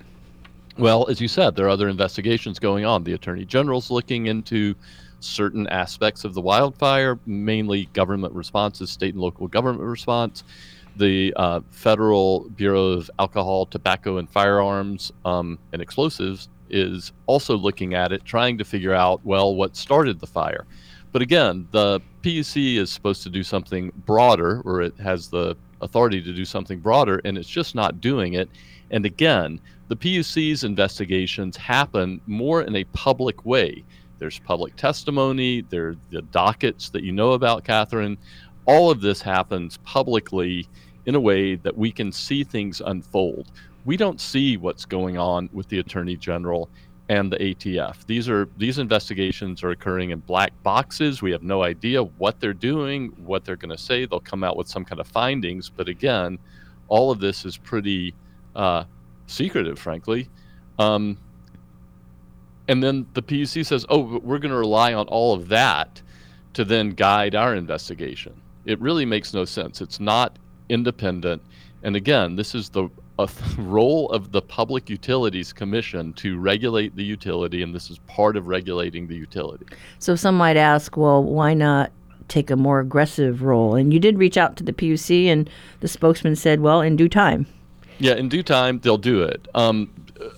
[0.77, 3.03] Well, as you said, there are other investigations going on.
[3.03, 4.75] The Attorney General's looking into
[5.19, 10.43] certain aspects of the wildfire, mainly government responses, state and local government response.
[10.97, 17.93] The uh, Federal Bureau of Alcohol, Tobacco, and Firearms um, and Explosives is also looking
[17.93, 20.65] at it, trying to figure out, well, what started the fire.
[21.11, 26.21] But again, the PUC is supposed to do something broader, or it has the authority
[26.21, 28.49] to do something broader, and it's just not doing it.
[28.91, 33.83] And again, the PUC's investigations happen more in a public way.
[34.19, 38.17] There's public testimony, there are the dockets that you know about, Catherine.
[38.65, 40.67] All of this happens publicly
[41.05, 43.51] in a way that we can see things unfold.
[43.85, 46.69] We don't see what's going on with the Attorney General
[47.07, 48.05] and the ATF.
[48.07, 51.21] These are these investigations are occurring in black boxes.
[51.21, 54.05] We have no idea what they're doing, what they're going to say.
[54.05, 56.39] They'll come out with some kind of findings, but again,
[56.87, 58.15] all of this is pretty
[58.55, 58.85] uh,
[59.27, 60.29] secretive, frankly.
[60.79, 61.17] Um,
[62.67, 66.01] and then the PUC says, "Oh, we're going to rely on all of that
[66.53, 68.33] to then guide our investigation."
[68.65, 69.79] It really makes no sense.
[69.79, 71.43] It's not independent.
[71.83, 72.89] And again, this is the
[73.57, 78.47] role of the Public Utilities Commission to regulate the utility, and this is part of
[78.47, 79.65] regulating the utility.
[79.99, 81.91] So some might ask, well, why not
[82.27, 83.75] take a more aggressive role?
[83.75, 85.49] And you did reach out to the PUC, and
[85.79, 87.47] the spokesman said, well, in due time.
[87.99, 89.47] Yeah, in due time, they'll do it.
[89.55, 89.89] Um,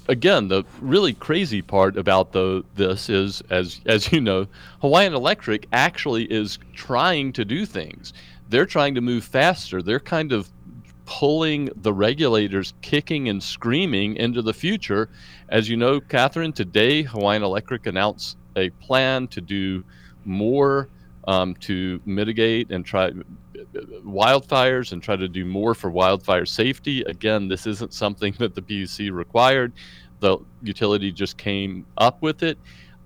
[0.08, 4.48] again, the really crazy part about the this is, as as you know,
[4.82, 8.14] Hawaiian Electric actually is trying to do things.
[8.50, 9.82] They're trying to move faster.
[9.82, 10.50] They're kind of
[11.08, 15.10] pulling the regulators kicking and screaming into the future.
[15.50, 19.84] As you know, Catherine, today Hawaiian Electric announced a plan to do
[20.26, 20.90] more
[21.26, 23.12] um, to mitigate and try
[24.06, 27.02] wildfires and try to do more for wildfire safety.
[27.04, 29.72] Again, this isn't something that the PUC required.
[30.20, 32.58] The utility just came up with it.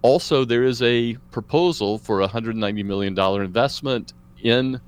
[0.02, 4.82] Also, there is a proposal for a $190 million investment in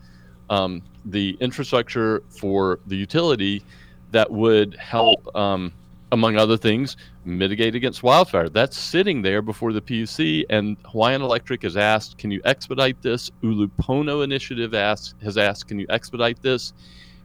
[0.49, 3.63] um, the infrastructure for the utility
[4.11, 5.73] that would help um,
[6.13, 8.47] among other things, mitigate against wildfire.
[8.47, 13.31] That's sitting there before the PUC, and Hawaiian Electric has asked, "Can you expedite this?"
[13.41, 16.73] Ulupono Initiative asks, has asked, "Can you expedite this?"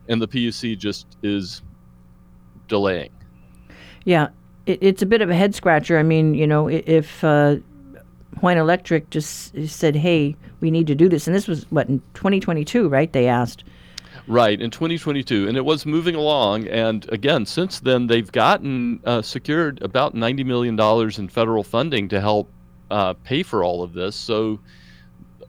[0.09, 1.61] And the PUC just is
[2.67, 3.11] delaying.
[4.05, 4.29] Yeah,
[4.65, 5.99] it, it's a bit of a head scratcher.
[5.99, 7.57] I mean, you know, if uh,
[8.39, 12.01] Hawaiian Electric just said, "Hey, we need to do this," and this was what in
[12.15, 13.13] 2022, right?
[13.13, 13.65] They asked.
[14.29, 15.49] Right, in 2022.
[15.49, 16.69] And it was moving along.
[16.69, 20.79] And again, since then, they've gotten uh, secured about $90 million
[21.19, 22.51] in federal funding to help
[22.91, 24.15] uh, pay for all of this.
[24.15, 24.61] So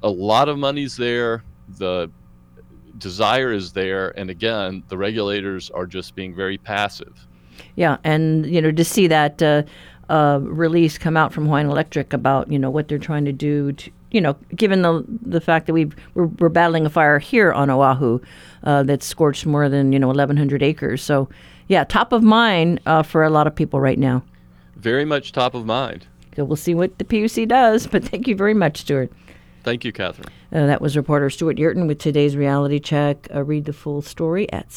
[0.02, 1.43] a lot of money's there.
[1.78, 2.10] The
[2.97, 4.18] desire is there.
[4.18, 7.28] And again, the regulators are just being very passive.
[7.76, 7.97] Yeah.
[8.05, 9.41] And, you know, to see that.
[9.41, 9.63] Uh,
[10.10, 13.72] uh, release come out from Hawaiian Electric about you know what they're trying to do
[13.74, 17.53] to you know given the the fact that we've we're, we're battling a fire here
[17.53, 18.20] on Oahu
[18.64, 21.01] uh, that's scorched more than you know 1,100 acres.
[21.01, 21.30] So
[21.68, 24.24] yeah, top of mind uh, for a lot of people right now.
[24.76, 26.07] Very much top of mind.
[26.36, 27.86] So we'll see what the PUC does.
[27.88, 29.12] But thank you very much, Stewart.
[29.64, 30.30] Thank you, Catherine.
[30.51, 33.28] Uh, that was reporter Stewart Yerton with today's reality check.
[33.34, 34.72] Uh, read the full story at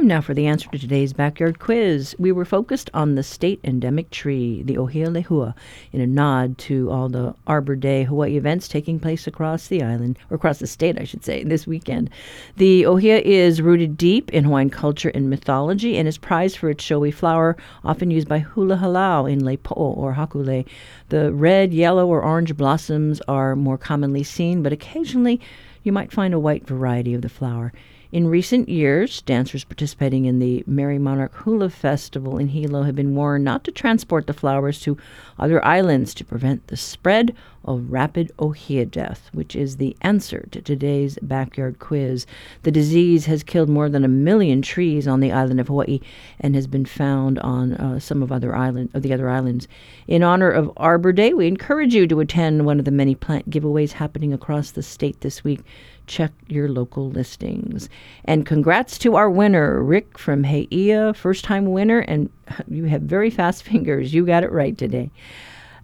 [0.00, 0.04] civilbeat.org.
[0.04, 4.10] Now, for the answer to today's backyard quiz, we were focused on the state endemic
[4.10, 5.54] tree, the Ohia lehua,
[5.92, 10.18] in a nod to all the Arbor Day Hawaii events taking place across the island,
[10.30, 12.10] or across the state, I should say, this weekend.
[12.56, 16.82] The Ohia is rooted deep in Hawaiian culture and mythology and is prized for its
[16.82, 20.66] showy flower, often used by hula halau in Lepo'o or Hakule.
[21.10, 25.40] The red, yellow, or orange blossoms are more commonly seen, but occasionally
[25.82, 27.72] you might find a white variety of the flower.
[28.12, 33.14] In recent years, dancers participating in the Merrie Monarch Hula Festival in Hilo have been
[33.14, 34.98] warned not to transport the flowers to
[35.38, 40.60] other islands to prevent the spread of rapid ohia death, which is the answer to
[40.60, 42.26] today's backyard quiz.
[42.64, 46.00] The disease has killed more than a million trees on the island of Hawaii
[46.40, 49.68] and has been found on uh, some of other island of the other islands.
[50.08, 53.50] In honor of Arbor Day, we encourage you to attend one of the many plant
[53.50, 55.60] giveaways happening across the state this week
[56.06, 57.88] check your local listings.
[58.24, 62.30] And congrats to our winner, Rick from Heia, first time winner, and
[62.68, 64.12] you have very fast fingers.
[64.14, 65.10] You got it right today.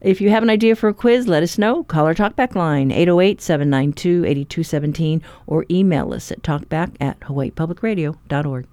[0.00, 1.82] If you have an idea for a quiz, let us know.
[1.84, 8.66] Call our talkback line, 808 792 8217, or email us at talkback at hawaiipublicradio.org.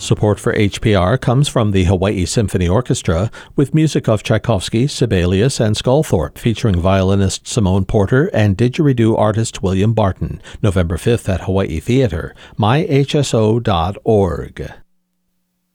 [0.00, 5.76] Support for HPR comes from the Hawaii Symphony Orchestra with music of Tchaikovsky, Sibelius, and
[5.76, 12.34] Sculthorpe, featuring violinist Simone Porter and didgeridoo artist William Barton, November 5th at Hawaii Theater,
[12.58, 13.62] myhso.org.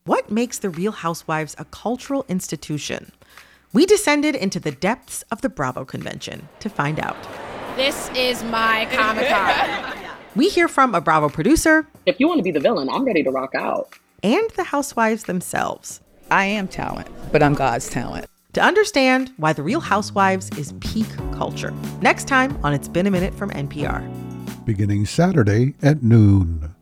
[0.06, 3.12] What makes The Real Housewives a cultural institution?
[3.74, 7.16] We descended into the depths of the Bravo Convention to find out.
[7.76, 10.02] This is my Comic Con.
[10.36, 11.88] We hear from a Bravo producer.
[12.06, 15.26] If you want to be the villain, I'm ready to rock out and the housewives
[15.26, 16.02] themselves.
[16.32, 18.26] I am talent, but I'm God's talent.
[18.54, 21.72] To understand why The Real Housewives is peak culture.
[22.02, 24.02] Next time on It's Been a Minute from NPR.
[24.66, 26.74] Beginning Saturday at noon.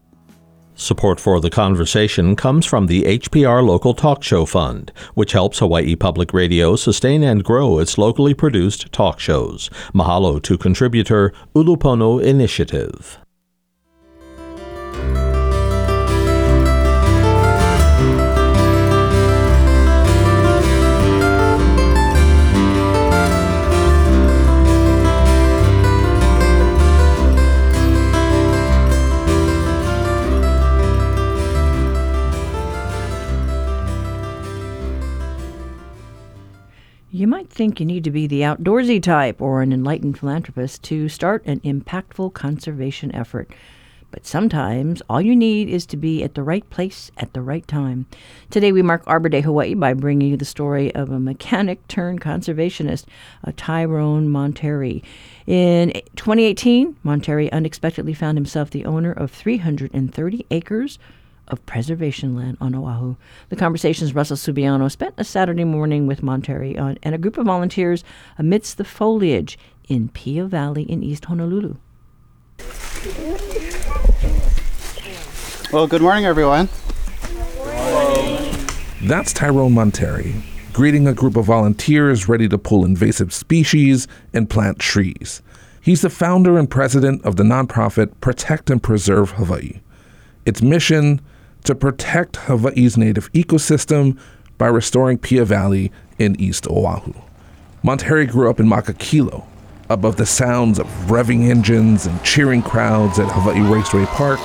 [0.75, 5.97] Support for the conversation comes from the HPR Local Talk Show Fund, which helps Hawaii
[5.97, 9.69] Public Radio sustain and grow its locally produced talk shows.
[9.93, 13.22] Mahalo to contributor Ulupono Initiative.
[37.15, 41.07] You might think you need to be the outdoorsy type or an enlightened philanthropist to
[41.07, 43.51] start an impactful conservation effort.
[44.09, 47.67] But sometimes all you need is to be at the right place at the right
[47.67, 48.07] time.
[48.49, 52.19] Today we mark Arbor Day Hawaii by bringing you the story of a mechanic turned
[52.19, 53.05] conservationist,
[53.57, 55.03] Tyrone Monterey.
[55.45, 60.97] In 2018, Monterey unexpectedly found himself the owner of 330 acres
[61.53, 63.15] of preservation land on Oahu.
[63.47, 67.45] The conversations Russell Subiono spent a Saturday morning with Monterey on, and a group of
[67.45, 68.03] volunteers
[68.37, 71.75] amidst the foliage in Pia Valley in East Honolulu.
[75.71, 76.67] Well, good morning, everyone.
[79.03, 80.35] That's Tyrone Monterey,
[80.71, 85.41] greeting a group of volunteers ready to pull invasive species and plant trees.
[85.81, 89.81] He's the founder and president of the nonprofit Protect and Preserve Hawaii.
[90.45, 91.19] Its mission
[91.63, 94.17] to protect Hawaii's native ecosystem
[94.57, 97.13] by restoring Pia Valley in East Oahu.
[97.81, 99.45] Monterey grew up in Makakilo,
[99.89, 104.39] above the sounds of revving engines and cheering crowds at Hawaii Raceway Park.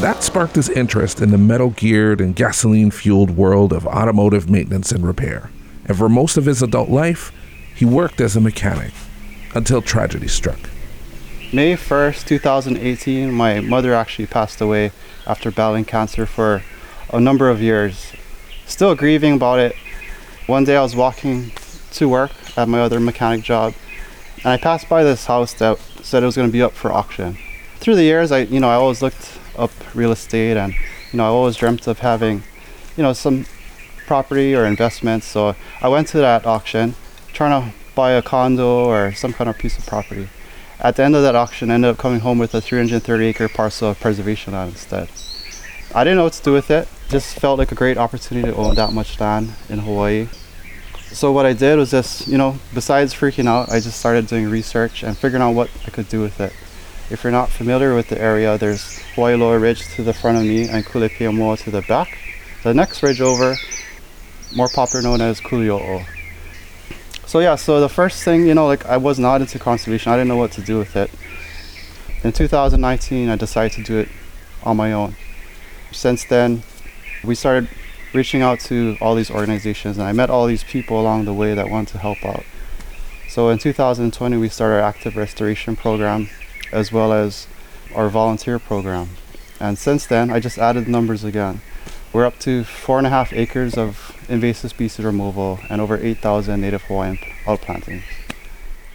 [0.00, 4.92] That sparked his interest in the metal geared and gasoline fueled world of automotive maintenance
[4.92, 5.50] and repair.
[5.86, 7.32] And for most of his adult life,
[7.74, 8.92] he worked as a mechanic
[9.54, 10.58] until tragedy struck.
[11.52, 14.92] May 1st, 2018, my mother actually passed away
[15.28, 16.62] after battling cancer for
[17.12, 18.12] a number of years.
[18.66, 19.76] Still grieving about it.
[20.46, 21.52] One day I was walking
[21.92, 23.74] to work at my other mechanic job
[24.38, 26.92] and I passed by this house that said it was going to be up for
[26.92, 27.36] auction.
[27.76, 30.72] Through the years, I you know I always looked up real estate and
[31.12, 32.42] you know I always dreamt of having
[32.96, 33.46] you know some
[34.06, 35.26] property or investments.
[35.26, 36.94] So I went to that auction
[37.32, 40.28] trying to buy a condo or some kind of piece of property
[40.80, 43.48] at the end of that auction, I ended up coming home with a 330 acre
[43.48, 45.08] parcel of preservation land instead.
[45.94, 46.86] I didn't know what to do with it.
[47.08, 50.28] Just felt like a great opportunity to own that much land in Hawaii.
[51.10, 54.48] So what I did was just, you know, besides freaking out, I just started doing
[54.50, 56.52] research and figuring out what I could do with it.
[57.10, 60.68] If you're not familiar with the area, there's Wailoa Ridge to the front of me
[60.68, 62.18] and Kulepeamoa to the back.
[62.62, 63.56] The next ridge over,
[64.54, 66.04] more popular known as Kuliouou.
[67.28, 70.10] So yeah, so the first thing, you know, like I was not into conservation.
[70.10, 71.10] I didn't know what to do with it.
[72.24, 74.08] In 2019, I decided to do it
[74.62, 75.14] on my own.
[75.92, 76.62] Since then,
[77.22, 77.68] we started
[78.14, 81.52] reaching out to all these organizations and I met all these people along the way
[81.52, 82.44] that wanted to help out.
[83.28, 86.30] So in 2020, we started our active restoration program
[86.72, 87.46] as well as
[87.94, 89.10] our volunteer program.
[89.60, 91.60] And since then, I just added numbers again.
[92.12, 96.58] We're up to four and a half acres of invasive species removal and over 8,000
[96.60, 98.02] native Hawaiian outplantings.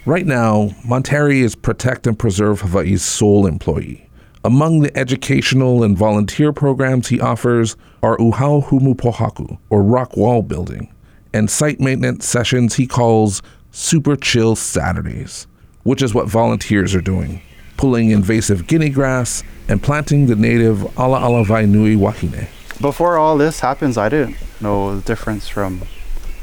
[0.05, 4.09] Right now, Monterey is Protect and Preserve Hawaii's sole employee.
[4.43, 10.41] Among the educational and volunteer programs he offers are Uhau Humu Pohaku, or rock wall
[10.41, 10.91] building,
[11.33, 13.41] and site maintenance sessions he calls
[13.71, 15.47] Super Chill Saturdays,
[15.83, 17.41] which is what volunteers are doing,
[17.77, 22.49] pulling invasive guinea grass and planting the native Ala Ala Vainui Wahine.
[22.81, 25.81] Before all this happens, I didn't know the difference from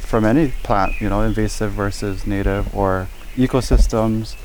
[0.01, 4.37] from any plant, you know, invasive versus native or ecosystems.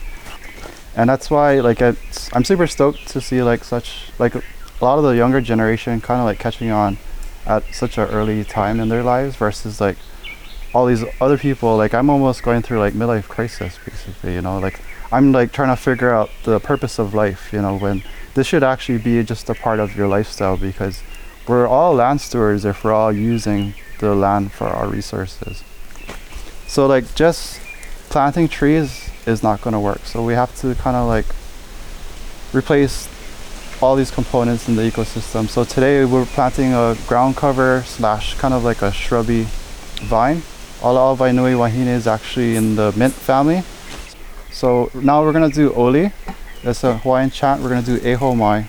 [0.96, 4.42] And that's why like it's, i'm super stoked to see like such like a
[4.82, 6.98] lot of the younger generation kind of like catching on
[7.46, 9.98] at such an early time in their lives versus like
[10.74, 11.76] all these other people.
[11.78, 14.60] Like i'm almost going through like midlife crisis basically you know?
[14.60, 14.80] Like
[15.12, 18.64] i'm like trying to figure out the purpose of life you know when this should
[18.64, 21.02] actually be just a part of your lifestyle because
[21.48, 25.64] we're all land stewards if we're all using the land for our resources
[26.68, 27.62] so like just
[28.10, 30.00] planting trees is not going to work.
[30.06, 31.26] So we have to kind of like
[32.54, 33.10] replace
[33.82, 35.48] all these components in the ecosystem.
[35.48, 39.48] So today we're planting a ground cover slash kind of like a shrubby
[40.04, 40.42] vine.
[40.84, 43.64] Ala Vainui Wahine is actually in the mint family.
[44.52, 46.12] So now we're gonna do Oli.
[46.64, 47.62] It's a Hawaiian chant.
[47.62, 48.68] We're gonna do Eho Mai.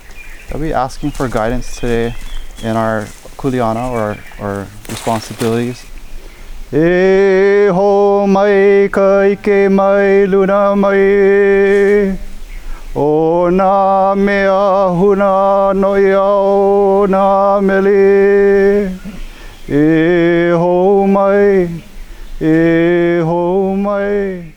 [0.53, 2.15] I'll be asking for guidance today
[2.63, 3.05] in our
[3.37, 5.85] kuleana or, or responsibilities.
[6.73, 12.19] E ho mai ka ike mai luna mai
[12.99, 18.91] O nā mea huna noia o nā mele
[19.69, 21.69] E ho mai,
[22.41, 24.55] e ho mai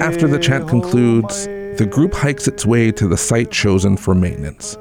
[0.00, 1.46] After the chant concludes,
[1.78, 4.76] the group hikes its way to the site chosen for maintenance.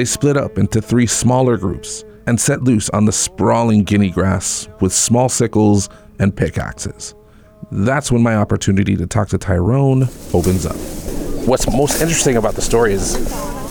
[0.00, 4.66] They split up into three smaller groups and set loose on the sprawling guinea grass
[4.80, 7.14] with small sickles and pickaxes.
[7.70, 10.76] That's when my opportunity to talk to Tyrone opens up.
[11.46, 13.14] What's most interesting about the story is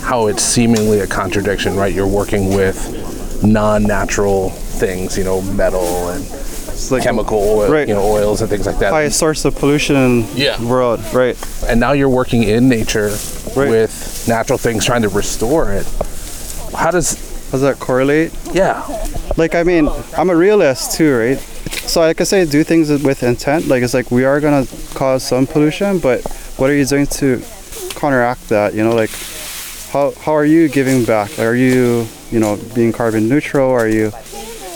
[0.03, 1.91] how it's seemingly a contradiction, right?
[1.91, 6.23] You're working with non-natural things, you know, metal and
[6.91, 7.87] like chemical oil, right.
[7.87, 8.91] you know, oils and things like that.
[8.91, 10.57] highest source of pollution in Yeah.
[10.57, 11.35] the world, right?
[11.67, 13.09] And now you're working in nature
[13.55, 15.87] with natural things, trying to restore it.
[16.75, 17.15] How does
[17.51, 18.31] does that correlate?
[18.53, 18.85] Yeah.
[19.37, 21.37] Like I mean, I'm a realist too, right?
[21.37, 23.67] So like I say, do things with intent.
[23.67, 26.21] Like it's like we are gonna cause some pollution, but
[26.57, 27.41] what are you doing to
[27.95, 28.73] counteract that?
[28.73, 29.11] You know, like
[29.91, 31.39] how how are you giving back?
[31.39, 33.69] Are you you know being carbon neutral?
[33.69, 34.11] Are you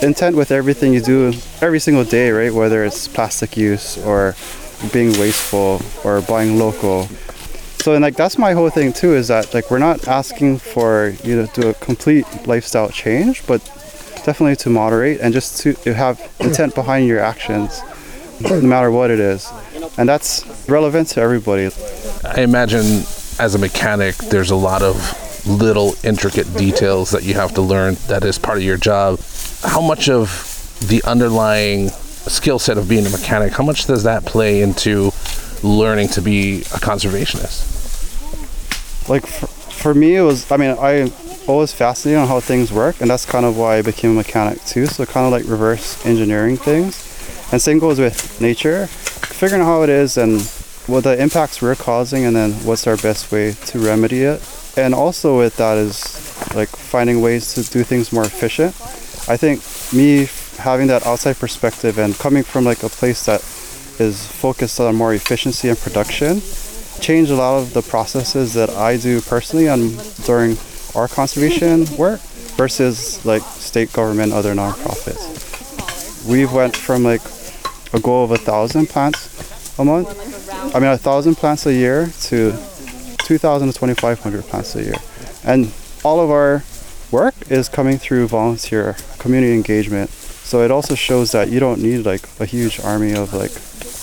[0.01, 2.53] intent with everything you do every single day, right?
[2.53, 4.35] Whether it's plastic use or
[4.91, 7.07] being wasteful or buying local.
[7.83, 11.13] So and like that's my whole thing too is that like we're not asking for
[11.21, 13.59] you to do a complete lifestyle change, but
[14.23, 17.81] definitely to moderate and just to, to have intent behind your actions,
[18.39, 19.51] no matter what it is,
[19.97, 21.69] and that's relevant to everybody.
[22.23, 23.03] I imagine
[23.37, 24.95] as a mechanic, there's a lot of
[25.45, 29.19] little intricate details that you have to learn that is part of your job.
[29.61, 34.23] How much of the underlying skill set of being a mechanic, how much does that
[34.23, 35.11] play into
[35.63, 37.72] learning to be a conservationist?
[39.07, 40.51] Like for, for me, it was.
[40.51, 41.11] I mean, I
[41.47, 44.63] always fascinated on how things work, and that's kind of why I became a mechanic
[44.65, 44.85] too.
[44.85, 46.95] So kind of like reverse engineering things,
[47.51, 50.41] and same goes with nature, figuring out how it is and
[50.87, 54.41] what the impacts we're causing, and then what's our best way to remedy it.
[54.77, 58.73] And also with that is like finding ways to do things more efficient.
[59.29, 59.61] I think
[59.93, 60.27] me
[60.57, 63.41] having that outside perspective and coming from like a place that
[63.99, 66.41] is focused on more efficiency and production
[67.01, 70.57] changed a lot of the processes that I do personally and during
[70.95, 72.19] our conservation work
[72.55, 76.27] versus like state government, other nonprofits.
[76.27, 77.21] We've went from like
[77.93, 82.07] a goal of a thousand plants a month, I mean a thousand plants a year
[82.21, 82.51] to
[83.23, 84.95] 2,000 to 2,500 plants a year.
[85.43, 85.71] And
[86.03, 86.63] all of our
[87.11, 90.09] work is coming through volunteer community engagement.
[90.09, 93.51] So it also shows that you don't need like a huge army of like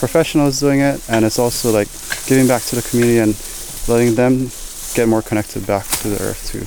[0.01, 1.89] professionals doing it, and it's also like
[2.27, 3.37] giving back to the community and
[3.87, 4.51] letting them
[4.95, 6.67] get more connected back to the earth too.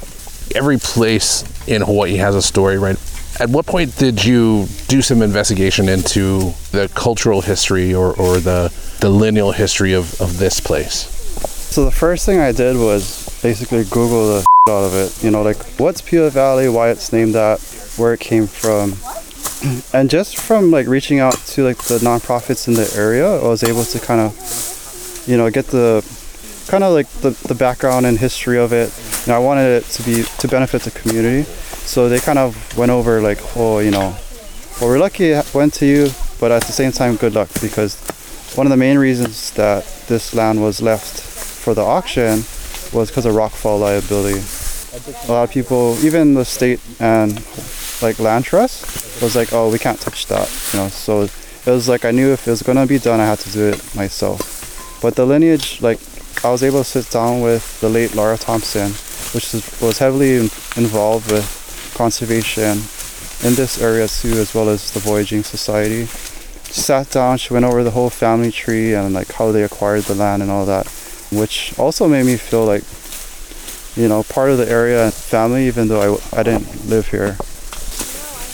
[0.57, 2.97] Every place in Hawaii has a story, right?
[3.39, 8.71] At what point did you do some investigation into the cultural history or, or the,
[8.99, 11.09] the lineal history of, of this place?
[11.73, 15.23] So the first thing I did was basically Google the out of it.
[15.23, 17.59] You know, like what's Pia Valley, why it's named that,
[17.97, 18.93] where it came from.
[19.93, 23.64] And just from like reaching out to like the nonprofits in the area, I was
[23.64, 26.03] able to kind of, you know, get the
[26.68, 28.91] kind of like the, the background and history of it.
[29.26, 31.43] And I wanted it to be to benefit the community.
[31.86, 34.16] So they kind of went over like, oh, you know,
[34.80, 36.09] well, we're lucky it went to you,
[36.39, 37.95] but at the same time, good luck because
[38.55, 42.43] one of the main reasons that this land was left for the auction
[42.91, 44.39] was because of rockfall liability.
[45.28, 47.43] A lot of people, even the state and
[48.01, 50.89] like land trust, was like, oh, we can't touch that, you know.
[50.89, 53.51] So it was like I knew if it was gonna be done, I had to
[53.51, 54.99] do it myself.
[55.01, 55.99] But the lineage, like
[56.43, 58.91] I was able to sit down with the late Laura Thompson,
[59.34, 60.43] which is, was heavily in,
[60.76, 62.84] involved with conservation
[63.47, 66.05] in this area too, as well as the Voyaging Society.
[66.67, 70.03] She sat down, she went over the whole family tree and like how they acquired
[70.03, 70.88] the land and all that,
[71.32, 72.84] which also made me feel like,
[73.95, 77.38] you know, part of the area family, even though I, I didn't live here.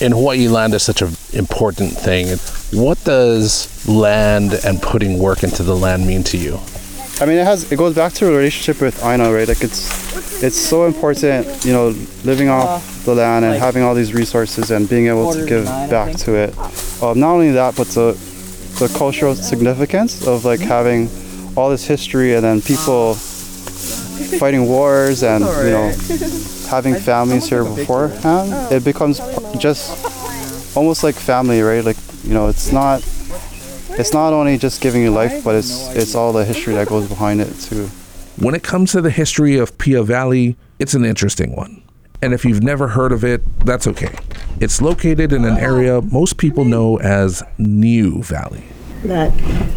[0.02, 2.38] In Hawaii, land is such an important thing.
[2.72, 6.58] What does land and putting work into the land mean to you?
[7.20, 9.46] I mean, it has it goes back to a relationship with Aina, right?
[9.46, 11.90] Like it's it's so important, you know,
[12.24, 16.16] living off the land and having all these resources and being able to give back
[16.20, 16.58] to it.
[17.04, 18.14] Um, not only that, but the
[18.80, 21.10] the cultural significance of like having
[21.58, 23.18] all this history and then people
[24.40, 25.92] fighting wars and you know
[26.70, 28.72] having families here beforehand.
[28.72, 29.20] It becomes
[29.58, 31.84] just almost like family, right?
[31.84, 33.00] Like you know, it's not
[33.98, 37.08] it's not only just giving you life, but it's it's all the history that goes
[37.08, 37.88] behind it too.
[38.38, 41.82] When it comes to the history of Pia Valley, it's an interesting one.
[42.22, 44.14] And if you've never heard of it, that's okay.
[44.60, 48.64] It's located in an area most people know as Niu Valley.
[49.04, 49.34] That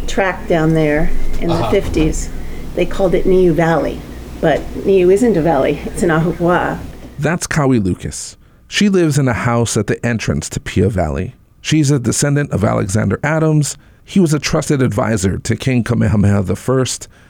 [0.07, 1.71] track down there in Uh-huh.
[1.71, 2.29] the 50s,
[2.75, 4.01] they called it Niu Valley.
[4.43, 6.77] But Niu isn't a valley, it's an ahupua'a.
[7.17, 8.35] That's Kawi Lucas.
[8.67, 11.33] She lives in a house at the entrance to Pia Valley.
[11.61, 13.77] She's a descendant of Alexander Adams.
[14.03, 16.85] He was a trusted advisor to King Kamehameha I.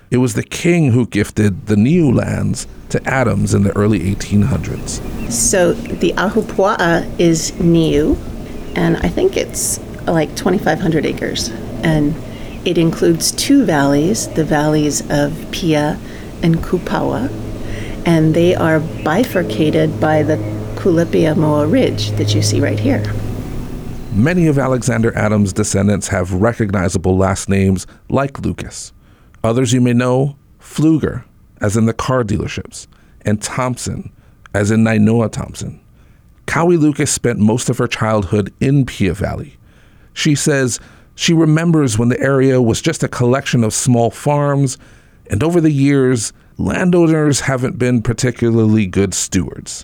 [0.09, 5.31] It was the king who gifted the Niu lands to Adams in the early 1800s.
[5.31, 8.17] So the ahupua'a is Niu,
[8.75, 11.49] and I think it's like 2,500 acres.
[11.83, 12.15] And
[12.65, 15.99] it includes two valleys, the valleys of Pia
[16.43, 17.31] and Kupaua,
[18.05, 20.35] and they are bifurcated by the
[20.75, 23.01] Kulepeamoa Ridge that you see right here.
[24.11, 28.93] Many of Alexander Adams' descendants have recognizable last names like Lucas.
[29.43, 31.23] Others you may know Pflueger,
[31.61, 32.85] as in the car dealerships,
[33.25, 34.11] and Thompson,
[34.53, 35.79] as in Nainoa Thompson.
[36.45, 39.57] Kawi Lucas spent most of her childhood in Pia Valley.
[40.13, 40.79] She says
[41.15, 44.77] she remembers when the area was just a collection of small farms,
[45.33, 49.83] and over the years, landowners haven't been particularly good stewards.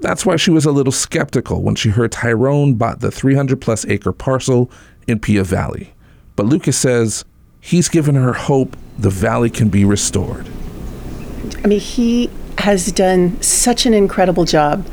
[0.00, 3.86] That's why she was a little skeptical when she heard Tyrone bought the 300 plus
[3.86, 4.72] acre parcel
[5.06, 5.94] in Pia Valley.
[6.34, 7.24] But Lucas says
[7.60, 10.48] he's given her hope the valley can be restored.
[11.62, 12.28] I mean, he
[12.58, 14.84] has done such an incredible job.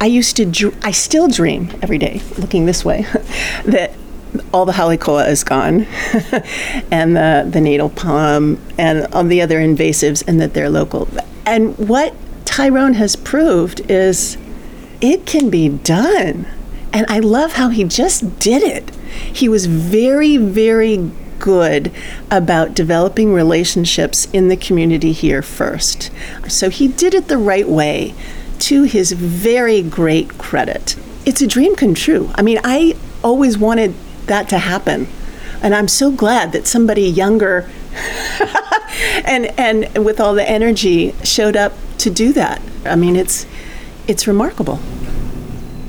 [0.00, 3.02] I used to, dr- I still dream every day, looking this way,
[3.64, 3.92] that
[4.52, 5.82] all the haole koa is gone,
[6.90, 11.08] and the the natal palm, and all the other invasives, and that they're local.
[11.44, 12.14] And what
[12.44, 14.36] Tyrone has proved is
[15.00, 16.46] it can be done.
[16.92, 18.94] And I love how he just did it.
[18.94, 21.92] He was very, very good
[22.30, 26.10] about developing relationships in the community here first.
[26.48, 28.14] So he did it the right way
[28.60, 30.96] to his very great credit.
[31.26, 32.30] It's a dream come true.
[32.34, 33.94] I mean, I always wanted
[34.26, 35.08] that to happen.
[35.62, 37.68] And I'm so glad that somebody younger
[39.24, 42.60] and and with all the energy showed up to do that.
[42.84, 43.46] I mean, it's
[44.06, 44.78] it's remarkable.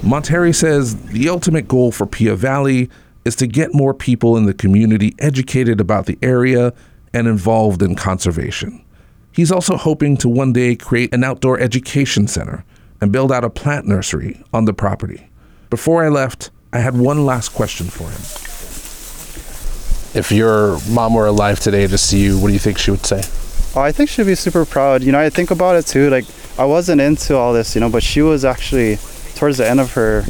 [0.04, 2.90] Monterey says the ultimate goal for Pia Valley
[3.26, 6.74] is to get more people in the community educated about the area
[7.14, 8.84] and involved in conservation.
[9.32, 12.64] He's also hoping to one day create an outdoor education center
[13.02, 15.30] and build out a plant nursery on the property.
[15.70, 18.22] Before I left, I had one last question for him.
[20.18, 23.06] If your mom were alive today to see you, what do you think she would
[23.06, 23.22] say?
[23.76, 25.04] Oh, I think she'd be super proud.
[25.04, 26.10] You know, I think about it too.
[26.10, 26.26] Like
[26.58, 28.98] I wasn't into all this, you know, but she was actually
[29.36, 30.26] towards the end of her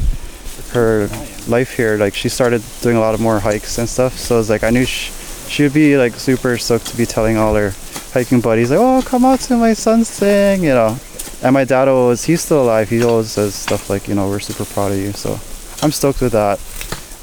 [0.72, 1.08] her
[1.48, 1.96] life here.
[1.96, 4.16] Like she started doing a lot of more hikes and stuff.
[4.18, 5.10] So it's like I knew she,
[5.48, 7.72] she would be like super stoked to be telling all her
[8.12, 10.98] hiking buddies like, "Oh, come out to my son's thing," you know.
[11.42, 12.90] And my dad always, he's still alive.
[12.90, 15.12] He always says stuff like, you know, we're super proud of you.
[15.12, 15.38] So
[15.82, 16.60] I'm stoked with that.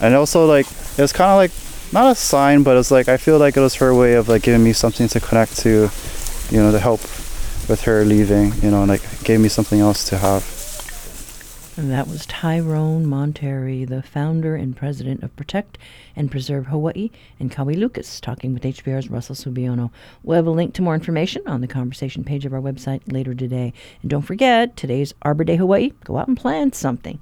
[0.01, 1.51] And also, like, it was kind of like,
[1.91, 4.43] not a sign, but it's like, I feel like it was her way of like
[4.43, 5.89] giving me something to connect to,
[6.49, 7.01] you know, to help
[7.70, 10.43] with her leaving, you know, and like gave me something else to have.
[11.78, 15.78] And that was Tyrone Monterey, the founder and president of Protect
[16.16, 19.91] and Preserve Hawaii, and Kawi Lucas talking with HPR's Russell Subiono.
[20.24, 23.36] We'll have a link to more information on the conversation page of our website later
[23.36, 23.74] today.
[24.01, 25.91] And don't forget, today's Arbor Day Hawaii.
[26.06, 27.20] Go out and plant something.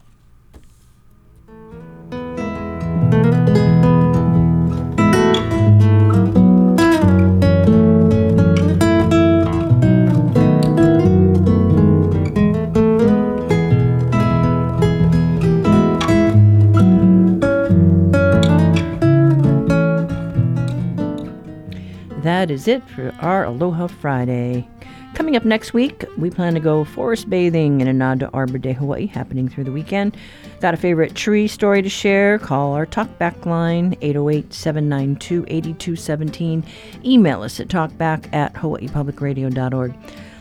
[22.43, 24.67] That is it for our Aloha Friday.
[25.13, 28.57] Coming up next week, we plan to go forest bathing in a nod to Arbor
[28.57, 30.17] Day Hawaii happening through the weekend.
[30.59, 32.37] Got a favorite tree story to share?
[32.39, 36.65] Call our talkback line 808 792 8217.
[37.05, 39.93] Email us at talkback at hawaiipublicradio.org.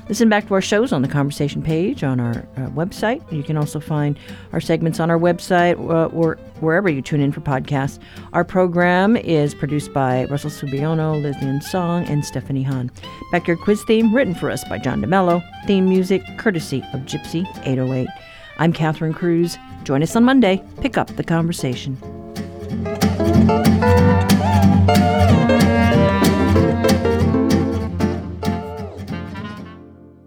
[0.09, 3.21] Listen back to our shows on the conversation page on our uh, website.
[3.33, 4.19] You can also find
[4.53, 7.99] our segments on our website uh, or wherever you tune in for podcasts.
[8.33, 12.91] Our program is produced by Russell Subiono, Lillian Song, and Stephanie Hahn.
[13.31, 15.43] Backyard Quiz theme written for us by John DeMello.
[15.67, 18.09] Theme music courtesy of Gypsy 808.
[18.59, 19.57] I'm Catherine Cruz.
[19.85, 20.63] Join us on Monday.
[20.81, 21.97] Pick up the conversation.